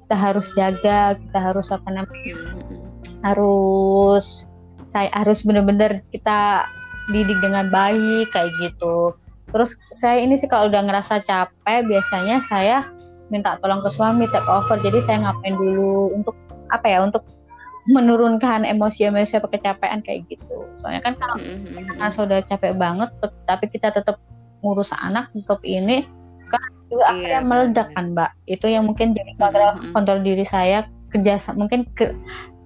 kita 0.04 0.16
harus 0.16 0.46
jaga 0.56 1.16
kita 1.16 1.38
harus 1.40 1.68
apa 1.68 1.88
namanya 1.88 2.36
harus 3.24 4.48
saya 4.88 5.08
harus 5.12 5.44
bener-bener 5.44 6.04
kita 6.12 6.68
didik 7.10 7.42
dengan 7.42 7.66
baik 7.72 8.30
kayak 8.30 8.54
gitu. 8.60 9.16
Terus 9.52 9.76
saya 9.92 10.22
ini 10.22 10.38
sih 10.38 10.48
kalau 10.48 10.70
udah 10.70 10.82
ngerasa 10.86 11.24
capek 11.26 11.84
biasanya 11.84 12.40
saya 12.46 12.86
minta 13.28 13.56
tolong 13.60 13.80
ke 13.80 13.90
suami 13.92 14.28
take 14.28 14.46
over. 14.48 14.76
Jadi 14.80 15.02
saya 15.04 15.24
ngapain 15.24 15.56
dulu 15.56 16.12
untuk 16.14 16.36
apa 16.72 16.86
ya 16.88 17.04
untuk 17.04 17.24
menurunkan 17.90 18.62
emosi-emosi 18.62 19.42
kecapean 19.42 20.06
kayak 20.06 20.22
gitu. 20.30 20.70
Soalnya 20.80 21.02
kan 21.02 21.14
kalau 21.18 21.36
Mhm. 21.42 21.74
kita 21.74 21.90
ngerasa 21.98 22.18
udah 22.22 22.38
capek 22.46 22.72
banget 22.78 23.10
tapi 23.50 23.64
kita 23.66 23.90
tetap 23.90 24.16
ngurus 24.62 24.94
anak 24.94 25.26
tetap 25.34 25.58
ini 25.66 26.06
kan 26.46 26.62
juga 26.86 27.02
Iya, 27.02 27.10
akhirnya 27.10 27.40
benar, 27.42 27.50
meledak 27.50 27.88
kan 27.98 28.04
mbak? 28.14 28.30
Itu 28.46 28.66
yang 28.70 28.84
mungkin 28.86 29.10
jadi 29.16 29.32
kontrol 29.34 29.70
Mhm. 29.74 29.90
kontrol 29.90 30.20
diri 30.22 30.44
saya 30.46 30.86
kerja 31.10 31.42
mungkin 31.58 31.84
ke, 31.98 32.14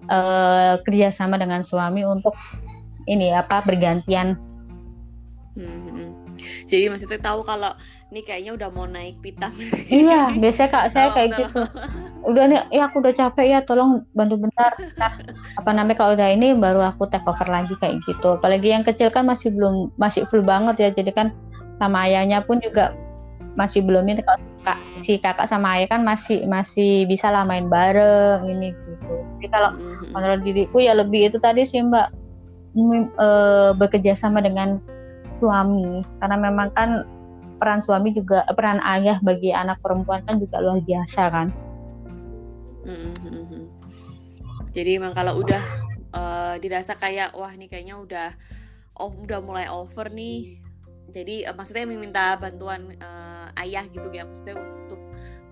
eh, 0.06 0.74
kerjasama 0.84 1.40
dengan 1.40 1.64
suami 1.64 2.04
untuk 2.04 2.36
ini 3.06 3.30
apa 3.30 3.62
bergantian 3.62 4.36
Mhm. 5.56 6.36
Jadi 6.68 6.92
maksudnya 6.92 7.16
tahu 7.16 7.40
kalau 7.40 7.72
ini 8.12 8.20
kayaknya 8.20 8.52
udah 8.52 8.68
mau 8.68 8.84
naik 8.84 9.24
pitam. 9.24 9.48
iya 9.88 10.28
biasanya 10.42 10.68
kak 10.68 10.84
saya 10.92 11.08
Tolong, 11.08 11.16
kayak 11.16 11.30
tolong. 11.32 11.48
gitu 11.48 11.60
udah 12.28 12.44
nih 12.44 12.60
ya 12.68 12.82
aku 12.84 12.96
udah 13.00 13.14
capek 13.16 13.46
ya 13.48 13.58
tolong 13.64 14.04
bantu 14.12 14.36
bentar 14.36 14.68
Ntar, 14.76 15.12
apa 15.56 15.70
namanya 15.72 15.96
kalau 15.96 16.12
udah 16.12 16.28
ini 16.28 16.52
baru 16.52 16.84
aku 16.84 17.08
take 17.08 17.24
over 17.24 17.48
lagi 17.48 17.72
kayak 17.80 18.04
gitu 18.04 18.36
apalagi 18.36 18.68
yang 18.68 18.84
kecil 18.84 19.08
kan 19.08 19.24
masih 19.24 19.48
belum 19.48 19.94
masih 19.96 20.28
full 20.28 20.44
banget 20.44 20.76
ya 20.76 20.88
jadi 20.92 21.08
kan 21.14 21.26
sama 21.80 22.04
ayahnya 22.04 22.44
pun 22.44 22.60
juga 22.60 22.92
masih 23.56 23.80
belum 23.80 24.04
ini 24.04 24.20
kalau 24.20 24.36
kak, 24.60 24.76
si 25.00 25.16
kakak 25.16 25.48
sama 25.48 25.80
ayah 25.80 25.88
kan 25.88 26.04
masih 26.04 26.44
masih 26.44 27.08
bisa 27.08 27.32
lah 27.32 27.48
main 27.48 27.70
bareng 27.72 28.44
ini 28.44 28.76
gitu 28.76 29.14
jadi 29.40 29.48
kalau 29.48 29.70
Mhm. 29.72 30.12
menurut 30.12 30.40
diriku 30.44 30.84
ya 30.84 30.92
lebih 30.92 31.32
itu 31.32 31.38
tadi 31.40 31.64
sih 31.64 31.80
mbak 31.80 32.12
eh, 32.76 33.70
bekerja 33.74 34.12
sama 34.12 34.44
dengan 34.44 34.78
suami 35.32 36.04
karena 36.20 36.36
memang 36.36 36.68
kan 36.76 37.04
peran 37.56 37.80
suami 37.80 38.12
juga 38.12 38.44
eh, 38.44 38.54
peran 38.54 38.80
ayah 38.84 39.16
bagi 39.24 39.50
anak 39.50 39.80
perempuan 39.80 40.20
kan 40.28 40.36
juga 40.36 40.60
luar 40.60 40.80
biasa 40.84 41.22
kan 41.32 41.48
Mhm. 42.86 43.66
Jadi 44.70 44.90
emang 44.94 45.12
kalau 45.12 45.42
udah 45.42 45.62
eh, 46.14 46.54
dirasa 46.62 46.94
kayak 46.94 47.34
wah 47.34 47.50
ini 47.50 47.66
kayaknya 47.66 47.98
udah 47.98 48.28
oh 48.96 49.12
udah 49.12 49.42
mulai 49.42 49.66
over 49.66 50.06
nih. 50.08 50.62
Jadi 51.10 51.42
eh, 51.42 51.54
maksudnya 51.54 51.88
meminta 51.88 52.38
bantuan 52.38 52.94
eh, 52.94 53.62
ayah 53.66 53.84
gitu 53.90 54.06
ya 54.14 54.22
maksudnya 54.22 54.56
untuk 54.56 55.00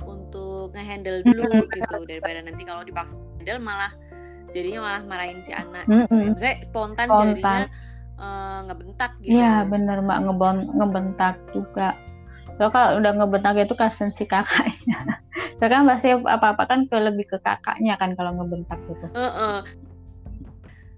untuk 0.05 0.77
ngehandle 0.77 1.25
dulu 1.25 1.65
gitu 1.73 1.97
daripada 2.05 2.45
nanti 2.45 2.63
kalau 2.63 2.85
dipaksa 2.85 3.17
handle 3.41 3.61
malah 3.65 3.93
jadinya 4.55 4.81
malah 4.87 5.03
marahin 5.03 5.43
si 5.43 5.51
anak 5.51 5.85
gitu 5.91 5.99
ya. 5.99 6.07
Mm-mm. 6.07 6.31
Maksudnya 6.31 6.57
spontan, 6.63 7.07
Spontan. 7.11 7.27
jadinya 7.35 7.67
eh, 8.15 8.59
ngebentak 8.71 9.11
gitu. 9.19 9.35
Iya 9.35 9.53
bener 9.67 9.97
mbak 10.07 10.19
ngebon 10.23 10.57
ngebentak 10.79 11.35
juga 11.51 11.99
so 12.55 12.71
kalau 12.71 13.03
udah 13.03 13.13
ngebentak 13.19 13.67
itu 13.67 13.75
kasihan 13.75 14.15
si 14.15 14.25
kakaknya 14.31 14.99
so 15.59 15.65
kan 15.67 15.83
pasti 15.91 16.15
apa-apa 16.15 16.63
kan 16.71 16.87
ke 16.87 16.97
lebih 17.03 17.27
ke 17.27 17.39
kakaknya 17.43 17.99
kan 17.99 18.15
kalau 18.15 18.31
ngebentak 18.39 18.79
gitu 18.87 19.07
Heeh. 19.11 19.59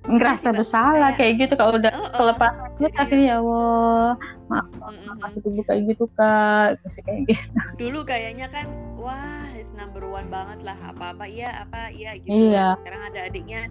Ngerasa 0.08 0.48
bersalah 0.50 1.10
kayak- 1.12 1.36
kayak 1.36 1.42
gitu 1.42 1.54
kalau 1.54 1.72
udah 1.74 1.90
Heeh. 1.90 2.12
kelepasan 2.12 2.66
itu 2.68 2.80
Jadi- 2.82 2.96
akhirnya 2.96 3.26
ya 3.26 3.36
Allah. 3.38 4.10
Mm-mm. 4.46 5.18
kasih 5.18 5.40
ibu 5.42 5.60
kayak 5.60 5.82
gitu 5.90 6.04
kak. 6.14 6.68
Kasih 6.80 7.02
kayak 7.02 7.20
gitu. 7.26 7.58
Dulu 7.76 8.00
kayaknya 8.02 8.46
kan 8.46 8.66
wah 8.94 9.18
is 9.52 9.70
number 9.72 10.02
one 10.02 10.26
banget 10.26 10.62
lah. 10.62 10.78
Apa 10.80 11.12
apa 11.12 11.24
iya 11.26 11.50
apa 11.60 11.90
iya 11.90 12.14
gitu 12.16 12.54
Iya. 12.54 12.78
sekarang 12.78 13.02
ada 13.10 13.20
adiknya. 13.26 13.66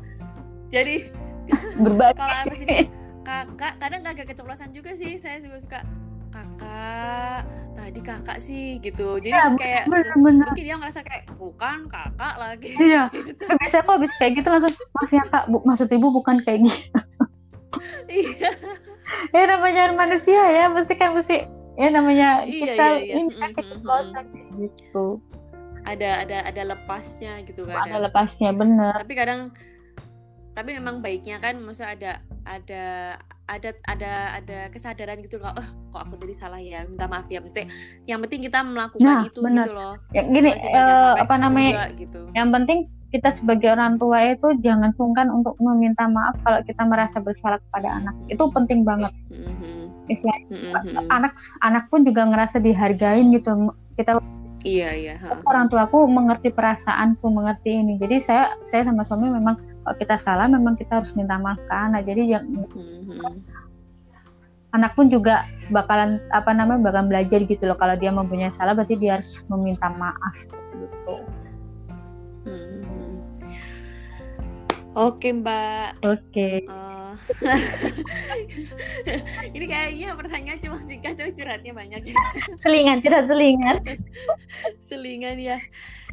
Jadi 0.68 1.08
kalau 2.20 2.36
apa 2.42 2.54
sih 2.54 2.68
kakak 3.24 3.74
kadang 3.80 4.02
agak 4.04 4.28
keceplosan 4.28 4.70
juga 4.70 4.92
sih. 4.94 5.16
Saya 5.16 5.40
juga 5.40 5.58
suka 5.58 5.80
kakak 6.36 7.42
tadi 7.76 8.00
kakak 8.02 8.38
sih 8.38 8.66
gitu. 8.80 9.20
Jadi 9.20 9.32
Iya, 9.32 9.56
kayak 9.56 9.84
bener, 9.88 10.04
terus 10.04 10.20
bener. 10.20 10.48
mungkin 10.48 10.64
dia 10.64 10.76
ngerasa 10.76 11.00
kayak 11.02 11.24
bukan 11.36 11.78
kakak 11.88 12.36
lagi. 12.36 12.72
Iya. 12.92 13.04
Bisa 13.56 13.78
kok 13.80 13.98
bisa 13.98 14.14
kayak 14.18 14.32
gitu 14.36 14.48
langsung 14.50 14.74
maaf 14.92 15.12
ya 15.12 15.24
kak 15.26 15.44
bu, 15.48 15.58
maksud 15.64 15.88
ibu 15.88 16.08
bukan 16.12 16.44
kayak 16.44 16.60
gitu. 16.64 16.84
Iya. 18.08 18.52
Ya 19.32 19.44
namanya 19.48 19.92
manusia 19.94 20.42
ya 20.50 20.66
mesti 20.68 20.96
kan 20.96 21.14
mesti 21.14 21.46
ya 21.76 21.88
namanya 21.90 22.44
Iya, 22.44 22.50
kita 22.50 22.86
iya, 22.90 23.00
iya. 23.00 23.14
ini 23.16 23.32
kan 23.32 23.50
Mm, 23.54 23.68
mm, 23.78 24.14
kayak 24.16 24.46
gitu. 24.60 25.08
Ada 25.84 26.10
ada 26.24 26.38
ada 26.48 26.62
lepasnya 26.66 27.44
gitu 27.44 27.68
ada 27.68 27.84
kadang. 27.84 28.02
lepasnya 28.02 28.50
bener. 28.52 28.96
Tapi 28.96 29.14
kadang 29.14 29.40
tapi 30.56 30.72
memang 30.72 31.04
baiknya 31.04 31.38
kan 31.38 31.60
maksudnya 31.60 31.92
ada 31.92 32.12
ada 32.48 32.84
ada 33.46 33.70
ada 33.86 34.12
ada 34.40 34.58
kesadaran 34.72 35.20
gitu 35.20 35.36
loh 35.38 35.52
oh 35.52 35.68
kok 35.96 36.04
aku 36.04 36.20
tadi 36.20 36.36
salah 36.36 36.60
ya 36.60 36.84
minta 36.84 37.08
maaf 37.08 37.32
ya. 37.32 37.40
Mesti 37.40 37.64
yang 38.04 38.20
penting 38.20 38.44
kita 38.44 38.60
melakukan 38.68 39.08
Nah, 39.08 39.24
itu 39.24 39.40
benar. 39.40 39.64
gitu 39.64 39.72
loh. 39.72 39.94
Ya 40.12 40.22
gini 40.28 40.50
sampai 40.60 41.24
apa 41.24 41.36
namanya 41.40 41.72
juga 41.72 41.88
gitu. 41.96 42.22
yang 42.36 42.52
penting 42.52 42.80
kita 43.16 43.32
sebagai 43.32 43.72
orang 43.72 43.96
tua 43.96 44.20
itu 44.28 44.60
jangan 44.60 44.92
sungkan 45.00 45.32
untuk 45.32 45.56
meminta 45.64 46.04
maaf 46.04 46.36
kalau 46.44 46.60
kita 46.68 46.84
merasa 46.84 47.24
bersalah 47.24 47.64
kepada 47.72 48.04
anak. 48.04 48.12
Itu 48.28 48.52
penting 48.52 48.84
banget. 48.84 49.16
Mhm. 49.32 49.88
istilahnya 50.06 50.78
Mhm. 50.86 51.10
anak 51.10 51.34
anak 51.66 51.90
pun 51.90 52.06
juga 52.06 52.30
ngerasa 52.30 52.62
dihargain 52.62 53.34
gitu. 53.34 53.74
Kita 53.98 54.22
iya 54.62 54.94
iya 54.94 55.18
orang 55.50 55.66
tuaku 55.66 56.06
mengerti 56.06 56.54
perasaanku 56.54 57.26
mengerti 57.26 57.74
ini. 57.74 57.98
Jadi 57.98 58.22
saya 58.22 58.54
saya 58.62 58.86
sama 58.86 59.02
suami 59.02 59.34
memang 59.34 59.58
kalau 59.82 59.98
kita 59.98 60.14
salah 60.22 60.46
memang 60.46 60.78
kita 60.78 61.02
harus 61.02 61.10
minta 61.18 61.42
maaf 61.42 61.58
ke 61.58 61.74
anak. 61.74 62.06
Jadi 62.06 62.22
yang 62.38 62.46
Mhm. 62.46 63.65
Anak 64.76 64.92
pun 64.94 65.08
juga 65.08 65.48
bakalan 65.72 66.22
apa 66.36 66.52
namanya 66.52 66.92
bakalan 66.92 67.08
belajar 67.10 67.40
gitu 67.48 67.64
loh 67.66 67.80
kalau 67.80 67.96
dia 67.98 68.12
mempunyai 68.12 68.54
salah 68.54 68.76
berarti 68.76 69.00
dia 69.00 69.18
harus 69.18 69.42
meminta 69.50 69.90
maaf 69.96 70.36
gitu. 70.76 71.16
Oke 74.96 75.28
Mbak, 75.36 76.00
oke 76.08 76.50
Eh, 76.66 77.14
ini 79.56 79.66
kayaknya 79.68 80.16
pertanyaan 80.16 80.60
cuma 80.60 80.78
singkat, 80.80 81.16
cuma 81.16 81.32
curhatnya 81.32 81.72
banyak. 81.72 82.02
selingan 82.64 83.00
tidak 83.04 83.28
selingan 83.28 83.78
Selingan 84.80 85.38
ya. 85.40 85.58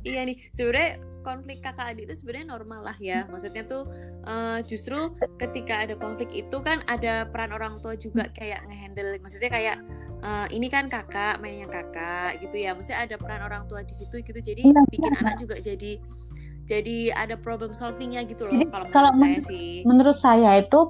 Iya 0.03 0.27
nih, 0.27 0.37
sebenarnya 0.51 0.99
konflik 1.23 1.63
kakak 1.63 1.95
adik 1.95 2.11
itu 2.11 2.15
sebenarnya 2.23 2.47
normal 2.51 2.81
lah 2.83 2.97
ya. 2.99 3.27
Maksudnya 3.31 3.63
tuh 3.63 3.87
eh, 4.27 4.59
justru 4.67 5.15
ketika 5.39 5.87
ada 5.87 5.95
konflik 5.95 6.31
itu 6.35 6.59
kan 6.59 6.83
ada 6.91 7.27
peran 7.31 7.55
orang 7.55 7.79
tua 7.79 7.95
juga 7.95 8.27
kayak 8.35 8.67
ngehandle. 8.67 9.15
Maksudnya 9.23 9.51
kayak 9.51 9.77
eh, 10.23 10.47
ini 10.51 10.67
kan 10.67 10.91
kakak 10.91 11.39
mainnya 11.39 11.71
kakak 11.71 12.43
gitu 12.43 12.59
ya. 12.59 12.75
Maksudnya 12.75 13.07
ada 13.07 13.15
peran 13.15 13.47
orang 13.47 13.71
tua 13.71 13.87
di 13.87 13.95
situ 13.95 14.19
gitu. 14.23 14.39
Jadi 14.39 14.67
Iya, 14.67 14.83
bikin 14.91 15.11
benar. 15.15 15.23
anak 15.23 15.35
juga 15.39 15.55
jadi 15.59 15.99
jadi 16.67 17.13
ada 17.15 17.35
problem 17.35 17.75
solvingnya 17.75 18.23
gitu 18.27 18.47
loh. 18.47 18.55
Jadi, 18.55 18.71
Kalau 18.71 18.87
kalau 18.91 19.11
menurut 19.19 19.43
saya 19.43 19.51
sih. 19.51 19.83
menurut 19.83 20.19
saya 20.23 20.51
itu 20.63 20.81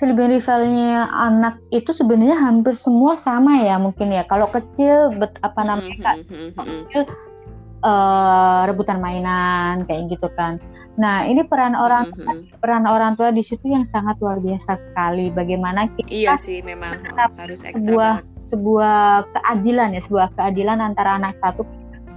sibling 0.00 0.32
rivalnya 0.32 1.12
anak 1.12 1.60
itu 1.68 1.92
sebenarnya 1.92 2.36
hampir 2.40 2.72
semua 2.72 3.20
sama 3.20 3.60
ya 3.60 3.76
mungkin 3.76 4.10
ya. 4.10 4.24
Kalau 4.24 4.48
kecil 4.48 5.12
bet, 5.20 5.36
apa 5.44 5.60
namanya 5.60 5.96
kak, 6.00 6.16
kecil 6.56 7.02
uh, 7.84 8.64
rebutan 8.64 8.98
mainan 8.98 9.84
kayak 9.84 10.08
gitu 10.08 10.28
kan. 10.34 10.56
Nah 10.96 11.28
ini 11.28 11.44
peran 11.44 11.76
orang 11.76 12.12
peran 12.60 12.84
orang 12.88 13.12
tua 13.16 13.28
di 13.32 13.44
situ 13.44 13.68
yang 13.68 13.84
sangat 13.84 14.16
luar 14.24 14.40
biasa 14.40 14.80
sekali. 14.80 15.28
Bagaimana 15.32 15.88
kita 15.96 16.08
iya 16.08 16.34
sih 16.40 16.64
memang 16.64 17.04
harus 17.36 17.64
ekstra 17.64 17.76
sebuah 17.80 18.12
banget. 18.24 18.48
sebuah 18.50 19.00
keadilan 19.36 19.88
ya 19.96 20.00
sebuah 20.00 20.28
keadilan 20.34 20.78
antara 20.80 21.20
anak 21.20 21.36
satu 21.38 21.62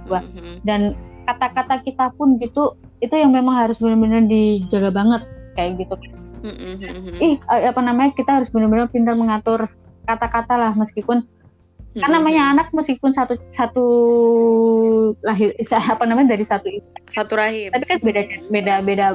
dua 0.04 0.20
dan 0.68 0.92
kata-kata 1.24 1.80
kita 1.80 2.12
pun 2.16 2.36
gitu 2.36 2.76
itu 3.04 3.14
yang 3.20 3.30
memang 3.30 3.54
harus 3.60 3.76
benar-benar 3.76 4.24
dijaga 4.24 4.88
banget 4.88 5.22
kayak 5.54 5.76
gitu 5.84 5.94
mm-hmm. 6.44 7.20
ih 7.20 7.36
eh, 7.36 7.68
apa 7.68 7.80
namanya 7.80 8.16
kita 8.16 8.40
harus 8.40 8.48
benar-benar 8.48 8.88
pintar 8.88 9.14
mengatur 9.16 9.68
kata-kata 10.04 10.56
lah 10.56 10.72
meskipun 10.72 11.24
mm-hmm. 11.24 12.00
kan 12.00 12.10
namanya 12.10 12.42
anak 12.56 12.68
meskipun 12.72 13.12
satu 13.12 13.36
satu 13.52 13.86
lahir 15.24 15.52
apa 15.92 16.04
namanya 16.08 16.36
dari 16.36 16.44
satu 16.44 16.68
satu 17.08 17.32
rahim 17.36 17.72
tapi 17.72 17.84
kan 17.84 17.98
beda 18.00 18.22
beda 18.48 18.74
beda 18.84 19.06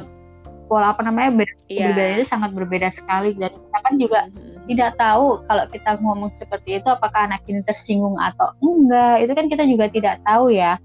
pola 0.70 0.94
apa 0.94 1.02
namanya 1.02 1.34
beda 1.34 1.58
yeah. 1.66 2.14
itu 2.14 2.30
sangat 2.30 2.54
berbeda 2.54 2.94
sekali 2.94 3.34
dan 3.42 3.50
kita 3.50 3.78
kan 3.82 3.94
juga 3.98 4.20
mm-hmm. 4.30 4.70
tidak 4.70 4.92
tahu 5.02 5.42
kalau 5.50 5.66
kita 5.74 5.92
ngomong 5.98 6.30
seperti 6.38 6.78
itu 6.78 6.88
apakah 6.94 7.26
anak 7.26 7.42
ini 7.50 7.66
tersinggung 7.66 8.14
atau 8.22 8.54
enggak 8.62 9.26
itu 9.26 9.34
kan 9.34 9.46
kita 9.50 9.64
juga 9.66 9.90
tidak 9.90 10.22
tahu 10.22 10.54
ya 10.54 10.78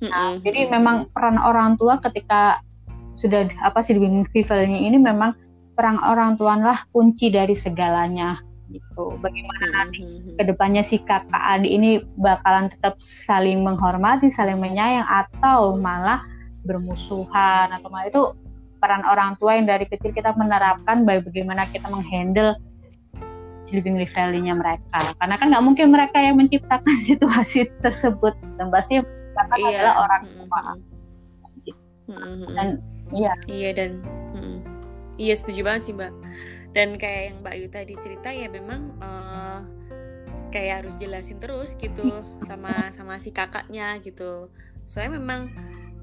nah 0.00 0.34
mm-hmm. 0.34 0.42
jadi 0.44 0.60
memang 0.72 0.96
peran 1.12 1.36
orang 1.36 1.76
tua 1.76 2.00
ketika 2.00 2.64
sudah 3.12 3.48
apa 3.60 3.84
sih 3.84 4.00
rivalnya 4.32 4.80
ini 4.80 4.96
memang 4.96 5.36
perang 5.76 6.00
orang 6.04 6.40
tualah 6.40 6.88
kunci 6.92 7.28
dari 7.28 7.52
segalanya 7.56 8.40
gitu. 8.70 9.18
Bagaimana 9.18 9.66
nanti 9.74 10.00
mm-hmm. 10.00 10.36
ke 10.38 10.42
depannya 10.46 10.82
si 10.86 11.02
kakak 11.02 11.42
adik 11.42 11.68
ini 11.68 12.00
bakalan 12.16 12.70
tetap 12.70 12.96
saling 13.02 13.66
menghormati, 13.66 14.30
saling 14.30 14.62
menyayang 14.62 15.04
atau 15.04 15.74
malah 15.76 16.22
bermusuhan 16.62 17.72
atau 17.72 17.88
malah 17.90 18.06
itu 18.08 18.22
peran 18.80 19.04
orang 19.04 19.36
tua 19.36 19.60
yang 19.60 19.68
dari 19.68 19.84
kecil 19.84 20.14
kita 20.14 20.32
menerapkan 20.38 21.04
bagaimana 21.04 21.68
kita 21.68 21.90
menghandle 21.92 22.56
living 23.70 24.00
rivalnya 24.00 24.54
mereka. 24.56 24.98
Karena 25.20 25.34
kan 25.38 25.46
nggak 25.52 25.64
mungkin 25.64 25.86
mereka 25.94 26.18
yang 26.18 26.40
menciptakan 26.40 26.96
situasi 27.08 27.70
tersebut 27.84 28.34
dan 28.58 28.72
pasti 28.72 29.02
mereka 29.34 29.54
iya. 29.58 29.68
adalah 29.78 29.96
orang 30.06 30.22
tua. 30.26 30.62
Mm-hmm. 32.10 32.48
Dan 32.54 32.68
iya. 33.14 33.32
Iya 33.46 33.70
dan 33.74 33.90
mm, 34.34 34.58
Iya 35.20 35.34
setuju 35.36 35.60
banget 35.66 35.82
sih 35.90 35.94
mbak. 35.94 36.12
Dan 36.72 36.88
kayak 36.96 37.22
yang 37.30 37.36
mbak 37.44 37.52
Ayu 37.58 37.66
tadi 37.68 37.94
cerita 38.00 38.28
ya 38.32 38.48
memang 38.48 38.94
uh, 39.02 39.60
kayak 40.50 40.82
harus 40.82 40.98
jelasin 40.98 41.38
terus 41.38 41.76
gitu 41.78 42.24
sama 42.48 42.88
sama 42.94 43.20
si 43.20 43.30
kakaknya 43.30 44.00
gitu. 44.00 44.48
Soalnya 44.88 45.20
memang 45.20 45.52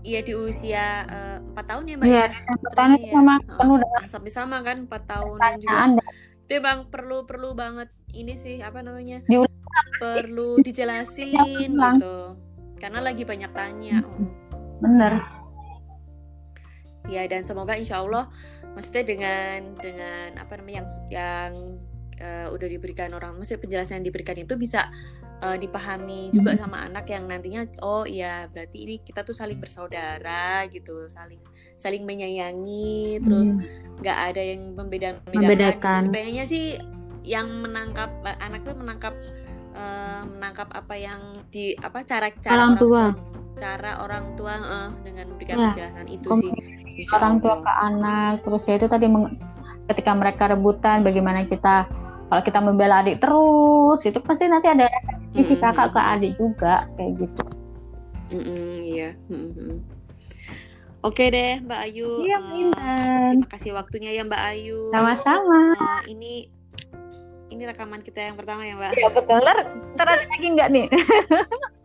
Iya 0.07 0.23
di 0.23 0.33
usia 0.39 1.03
eh, 1.03 1.37
empat 1.41 1.65
uh, 1.65 1.69
tahun 1.73 1.83
ya 1.83 1.95
mbak 1.99 2.07
iya, 2.07 2.25
ya. 2.31 2.39
Tahun 2.79 2.91
itu 2.95 3.11
sama 3.11 3.35
uh, 3.43 3.57
penuh 3.59 3.77
dengan 3.81 4.03
sampai 4.07 4.31
sama 4.31 4.57
kan 4.63 4.77
empat 4.87 5.03
tahunan 5.03 5.51
juga. 5.59 5.77
Anda. 5.83 6.05
Itu 6.47 6.53
bang 6.63 6.79
perlu 6.87 7.17
perlu 7.27 7.49
banget 7.57 7.89
ini 8.15 8.39
sih 8.39 8.63
apa 8.63 8.79
namanya? 8.79 9.19
Diulang, 9.27 9.51
perlu 9.99 10.63
dijelasin 10.63 11.75
gitu. 11.75 12.39
Karena 12.77 12.99
lagi 13.01 13.25
banyak 13.25 13.51
tanya. 13.53 14.01
Bener. 14.81 15.21
Ya 17.07 17.23
dan 17.25 17.41
semoga 17.41 17.73
insya 17.79 18.03
Allah 18.03 18.27
maksudnya 18.75 19.03
dengan 19.07 19.59
dengan 19.79 20.37
apa 20.37 20.53
namanya 20.59 20.83
yang 20.83 20.89
yang 21.09 21.51
uh, 22.21 22.47
udah 22.53 22.67
diberikan 22.67 23.09
orang 23.13 23.37
maksudnya 23.37 23.63
penjelasan 23.63 24.01
yang 24.01 24.07
diberikan 24.11 24.37
itu 24.37 24.53
bisa 24.53 24.91
uh, 25.41 25.57
dipahami 25.57 26.29
juga 26.33 26.53
hmm. 26.53 26.61
sama 26.61 26.77
anak 26.85 27.05
yang 27.09 27.25
nantinya 27.25 27.65
oh 27.81 28.05
iya 28.05 28.49
berarti 28.49 28.77
ini 28.85 28.95
kita 29.01 29.21
tuh 29.21 29.33
saling 29.33 29.57
bersaudara 29.57 30.65
gitu 30.69 31.09
saling 31.09 31.41
saling 31.77 32.03
menyayangi 32.05 33.21
terus 33.21 33.53
hmm. 33.53 34.01
nggak 34.01 34.17
hmm. 34.17 34.29
ada 34.29 34.41
yang 34.41 34.61
membeda 34.73 35.09
membedakan 35.29 36.01
sebenarnya 36.09 36.43
sih 36.45 36.65
yang 37.27 37.49
menangkap 37.59 38.09
anak 38.39 38.63
tuh 38.63 38.77
menangkap 38.77 39.13
uh, 39.77 40.21
menangkap 40.25 40.73
apa 40.73 40.95
yang 40.97 41.21
di 41.53 41.77
apa 41.77 42.01
cara 42.01 42.33
cara 42.41 42.57
orang, 42.57 42.73
orang 42.73 42.81
tua. 42.81 43.03
cara 43.57 43.91
orang 44.01 44.25
tua 44.33 44.53
uh, 44.57 44.89
dengan 45.05 45.25
memberikan 45.33 45.55
ya, 45.57 45.63
penjelasan 45.71 46.07
itu 46.09 46.27
sih. 46.41 46.51
Orang 47.13 47.39
tua 47.39 47.61
ke 47.61 47.71
anak 47.71 48.41
terus 48.41 48.65
ya 48.65 48.75
itu 48.81 48.89
tadi 48.89 49.05
ketika 49.93 50.11
mereka 50.17 50.43
rebutan 50.49 51.05
bagaimana 51.05 51.45
kita 51.45 51.85
kalau 52.27 52.41
kita 52.43 52.59
membela 52.59 52.99
adik 52.99 53.23
terus 53.23 54.03
itu 54.03 54.19
pasti 54.19 54.51
nanti 54.51 54.67
ada 54.67 54.91
sisi 55.31 55.55
mm 55.55 55.61
-hmm. 55.61 55.63
kakak 55.63 55.89
ke 55.95 56.01
adik 56.01 56.31
juga 56.35 56.75
kayak 56.99 57.11
gitu. 57.23 57.45
Mm 58.27 58.41
-hmm, 58.43 58.71
iya. 58.83 59.09
Mm 59.31 59.49
-hmm. 59.53 59.73
Oke 61.05 61.29
deh 61.29 61.61
Mbak 61.63 61.81
Ayu 61.87 62.09
iya, 62.25 62.37
uh, 62.41 63.31
terima 63.31 63.47
kasih 63.47 63.71
waktunya 63.77 64.11
ya 64.11 64.27
Mbak 64.27 64.43
Ayu. 64.43 64.91
Sama-sama. 64.91 65.77
Uh, 65.77 66.01
ini 66.09 66.51
ini 67.47 67.63
rekaman 67.67 68.01
kita 68.03 68.31
yang 68.31 68.35
pertama 68.35 68.63
ya 68.63 68.75
Mbak 68.75 68.91
iya 68.97 69.09
betul 69.11 69.39
ntar 69.95 70.07
ada 70.07 70.25
lagi 70.27 70.47
nggak 70.47 70.69
nih 70.71 70.87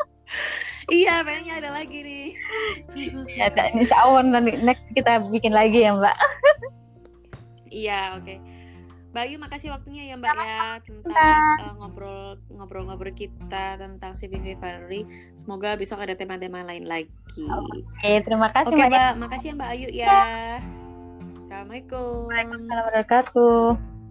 iya 1.03 1.22
pengennya 1.22 1.55
ada 1.62 1.70
lagi 1.72 1.98
nih 2.03 2.29
ya 3.38 3.46
ini 3.72 3.85
seawan 3.87 4.35
nanti 4.35 4.59
next 4.61 4.90
kita 4.92 5.22
bikin 5.31 5.55
lagi 5.55 5.87
ya 5.87 5.94
mbak 5.94 6.16
iya 7.70 8.16
oke 8.18 8.27
okay. 8.27 8.38
Bayu 9.12 9.37
makasih 9.37 9.68
waktunya 9.68 10.09
ya 10.09 10.16
Mbak 10.16 10.37
ya 10.40 10.81
tentang 10.81 11.61
uh, 11.61 11.72
ngobrol 11.77 12.40
ngobrol-ngobrol 12.48 13.12
kita 13.12 13.77
tentang 13.77 14.16
Saving 14.16 14.40
Refinery. 14.40 15.05
Semoga 15.37 15.77
besok 15.77 16.01
ada 16.01 16.16
tema-tema 16.16 16.64
lain 16.64 16.88
lagi. 16.88 17.12
Oke, 17.44 18.25
terima 18.25 18.48
kasih. 18.48 18.72
Oke, 18.72 18.83
Mbak. 18.88 19.12
Makasih 19.20 19.53
ya 19.53 19.55
Mbak 19.61 19.68
Ayu 19.68 19.88
ya. 19.92 20.16
Assalamualaikum. 21.44 22.33
Waalaikumsalam 22.33 22.57
warahmatullahi 22.57 22.81
wabarakatuh. 22.88 24.02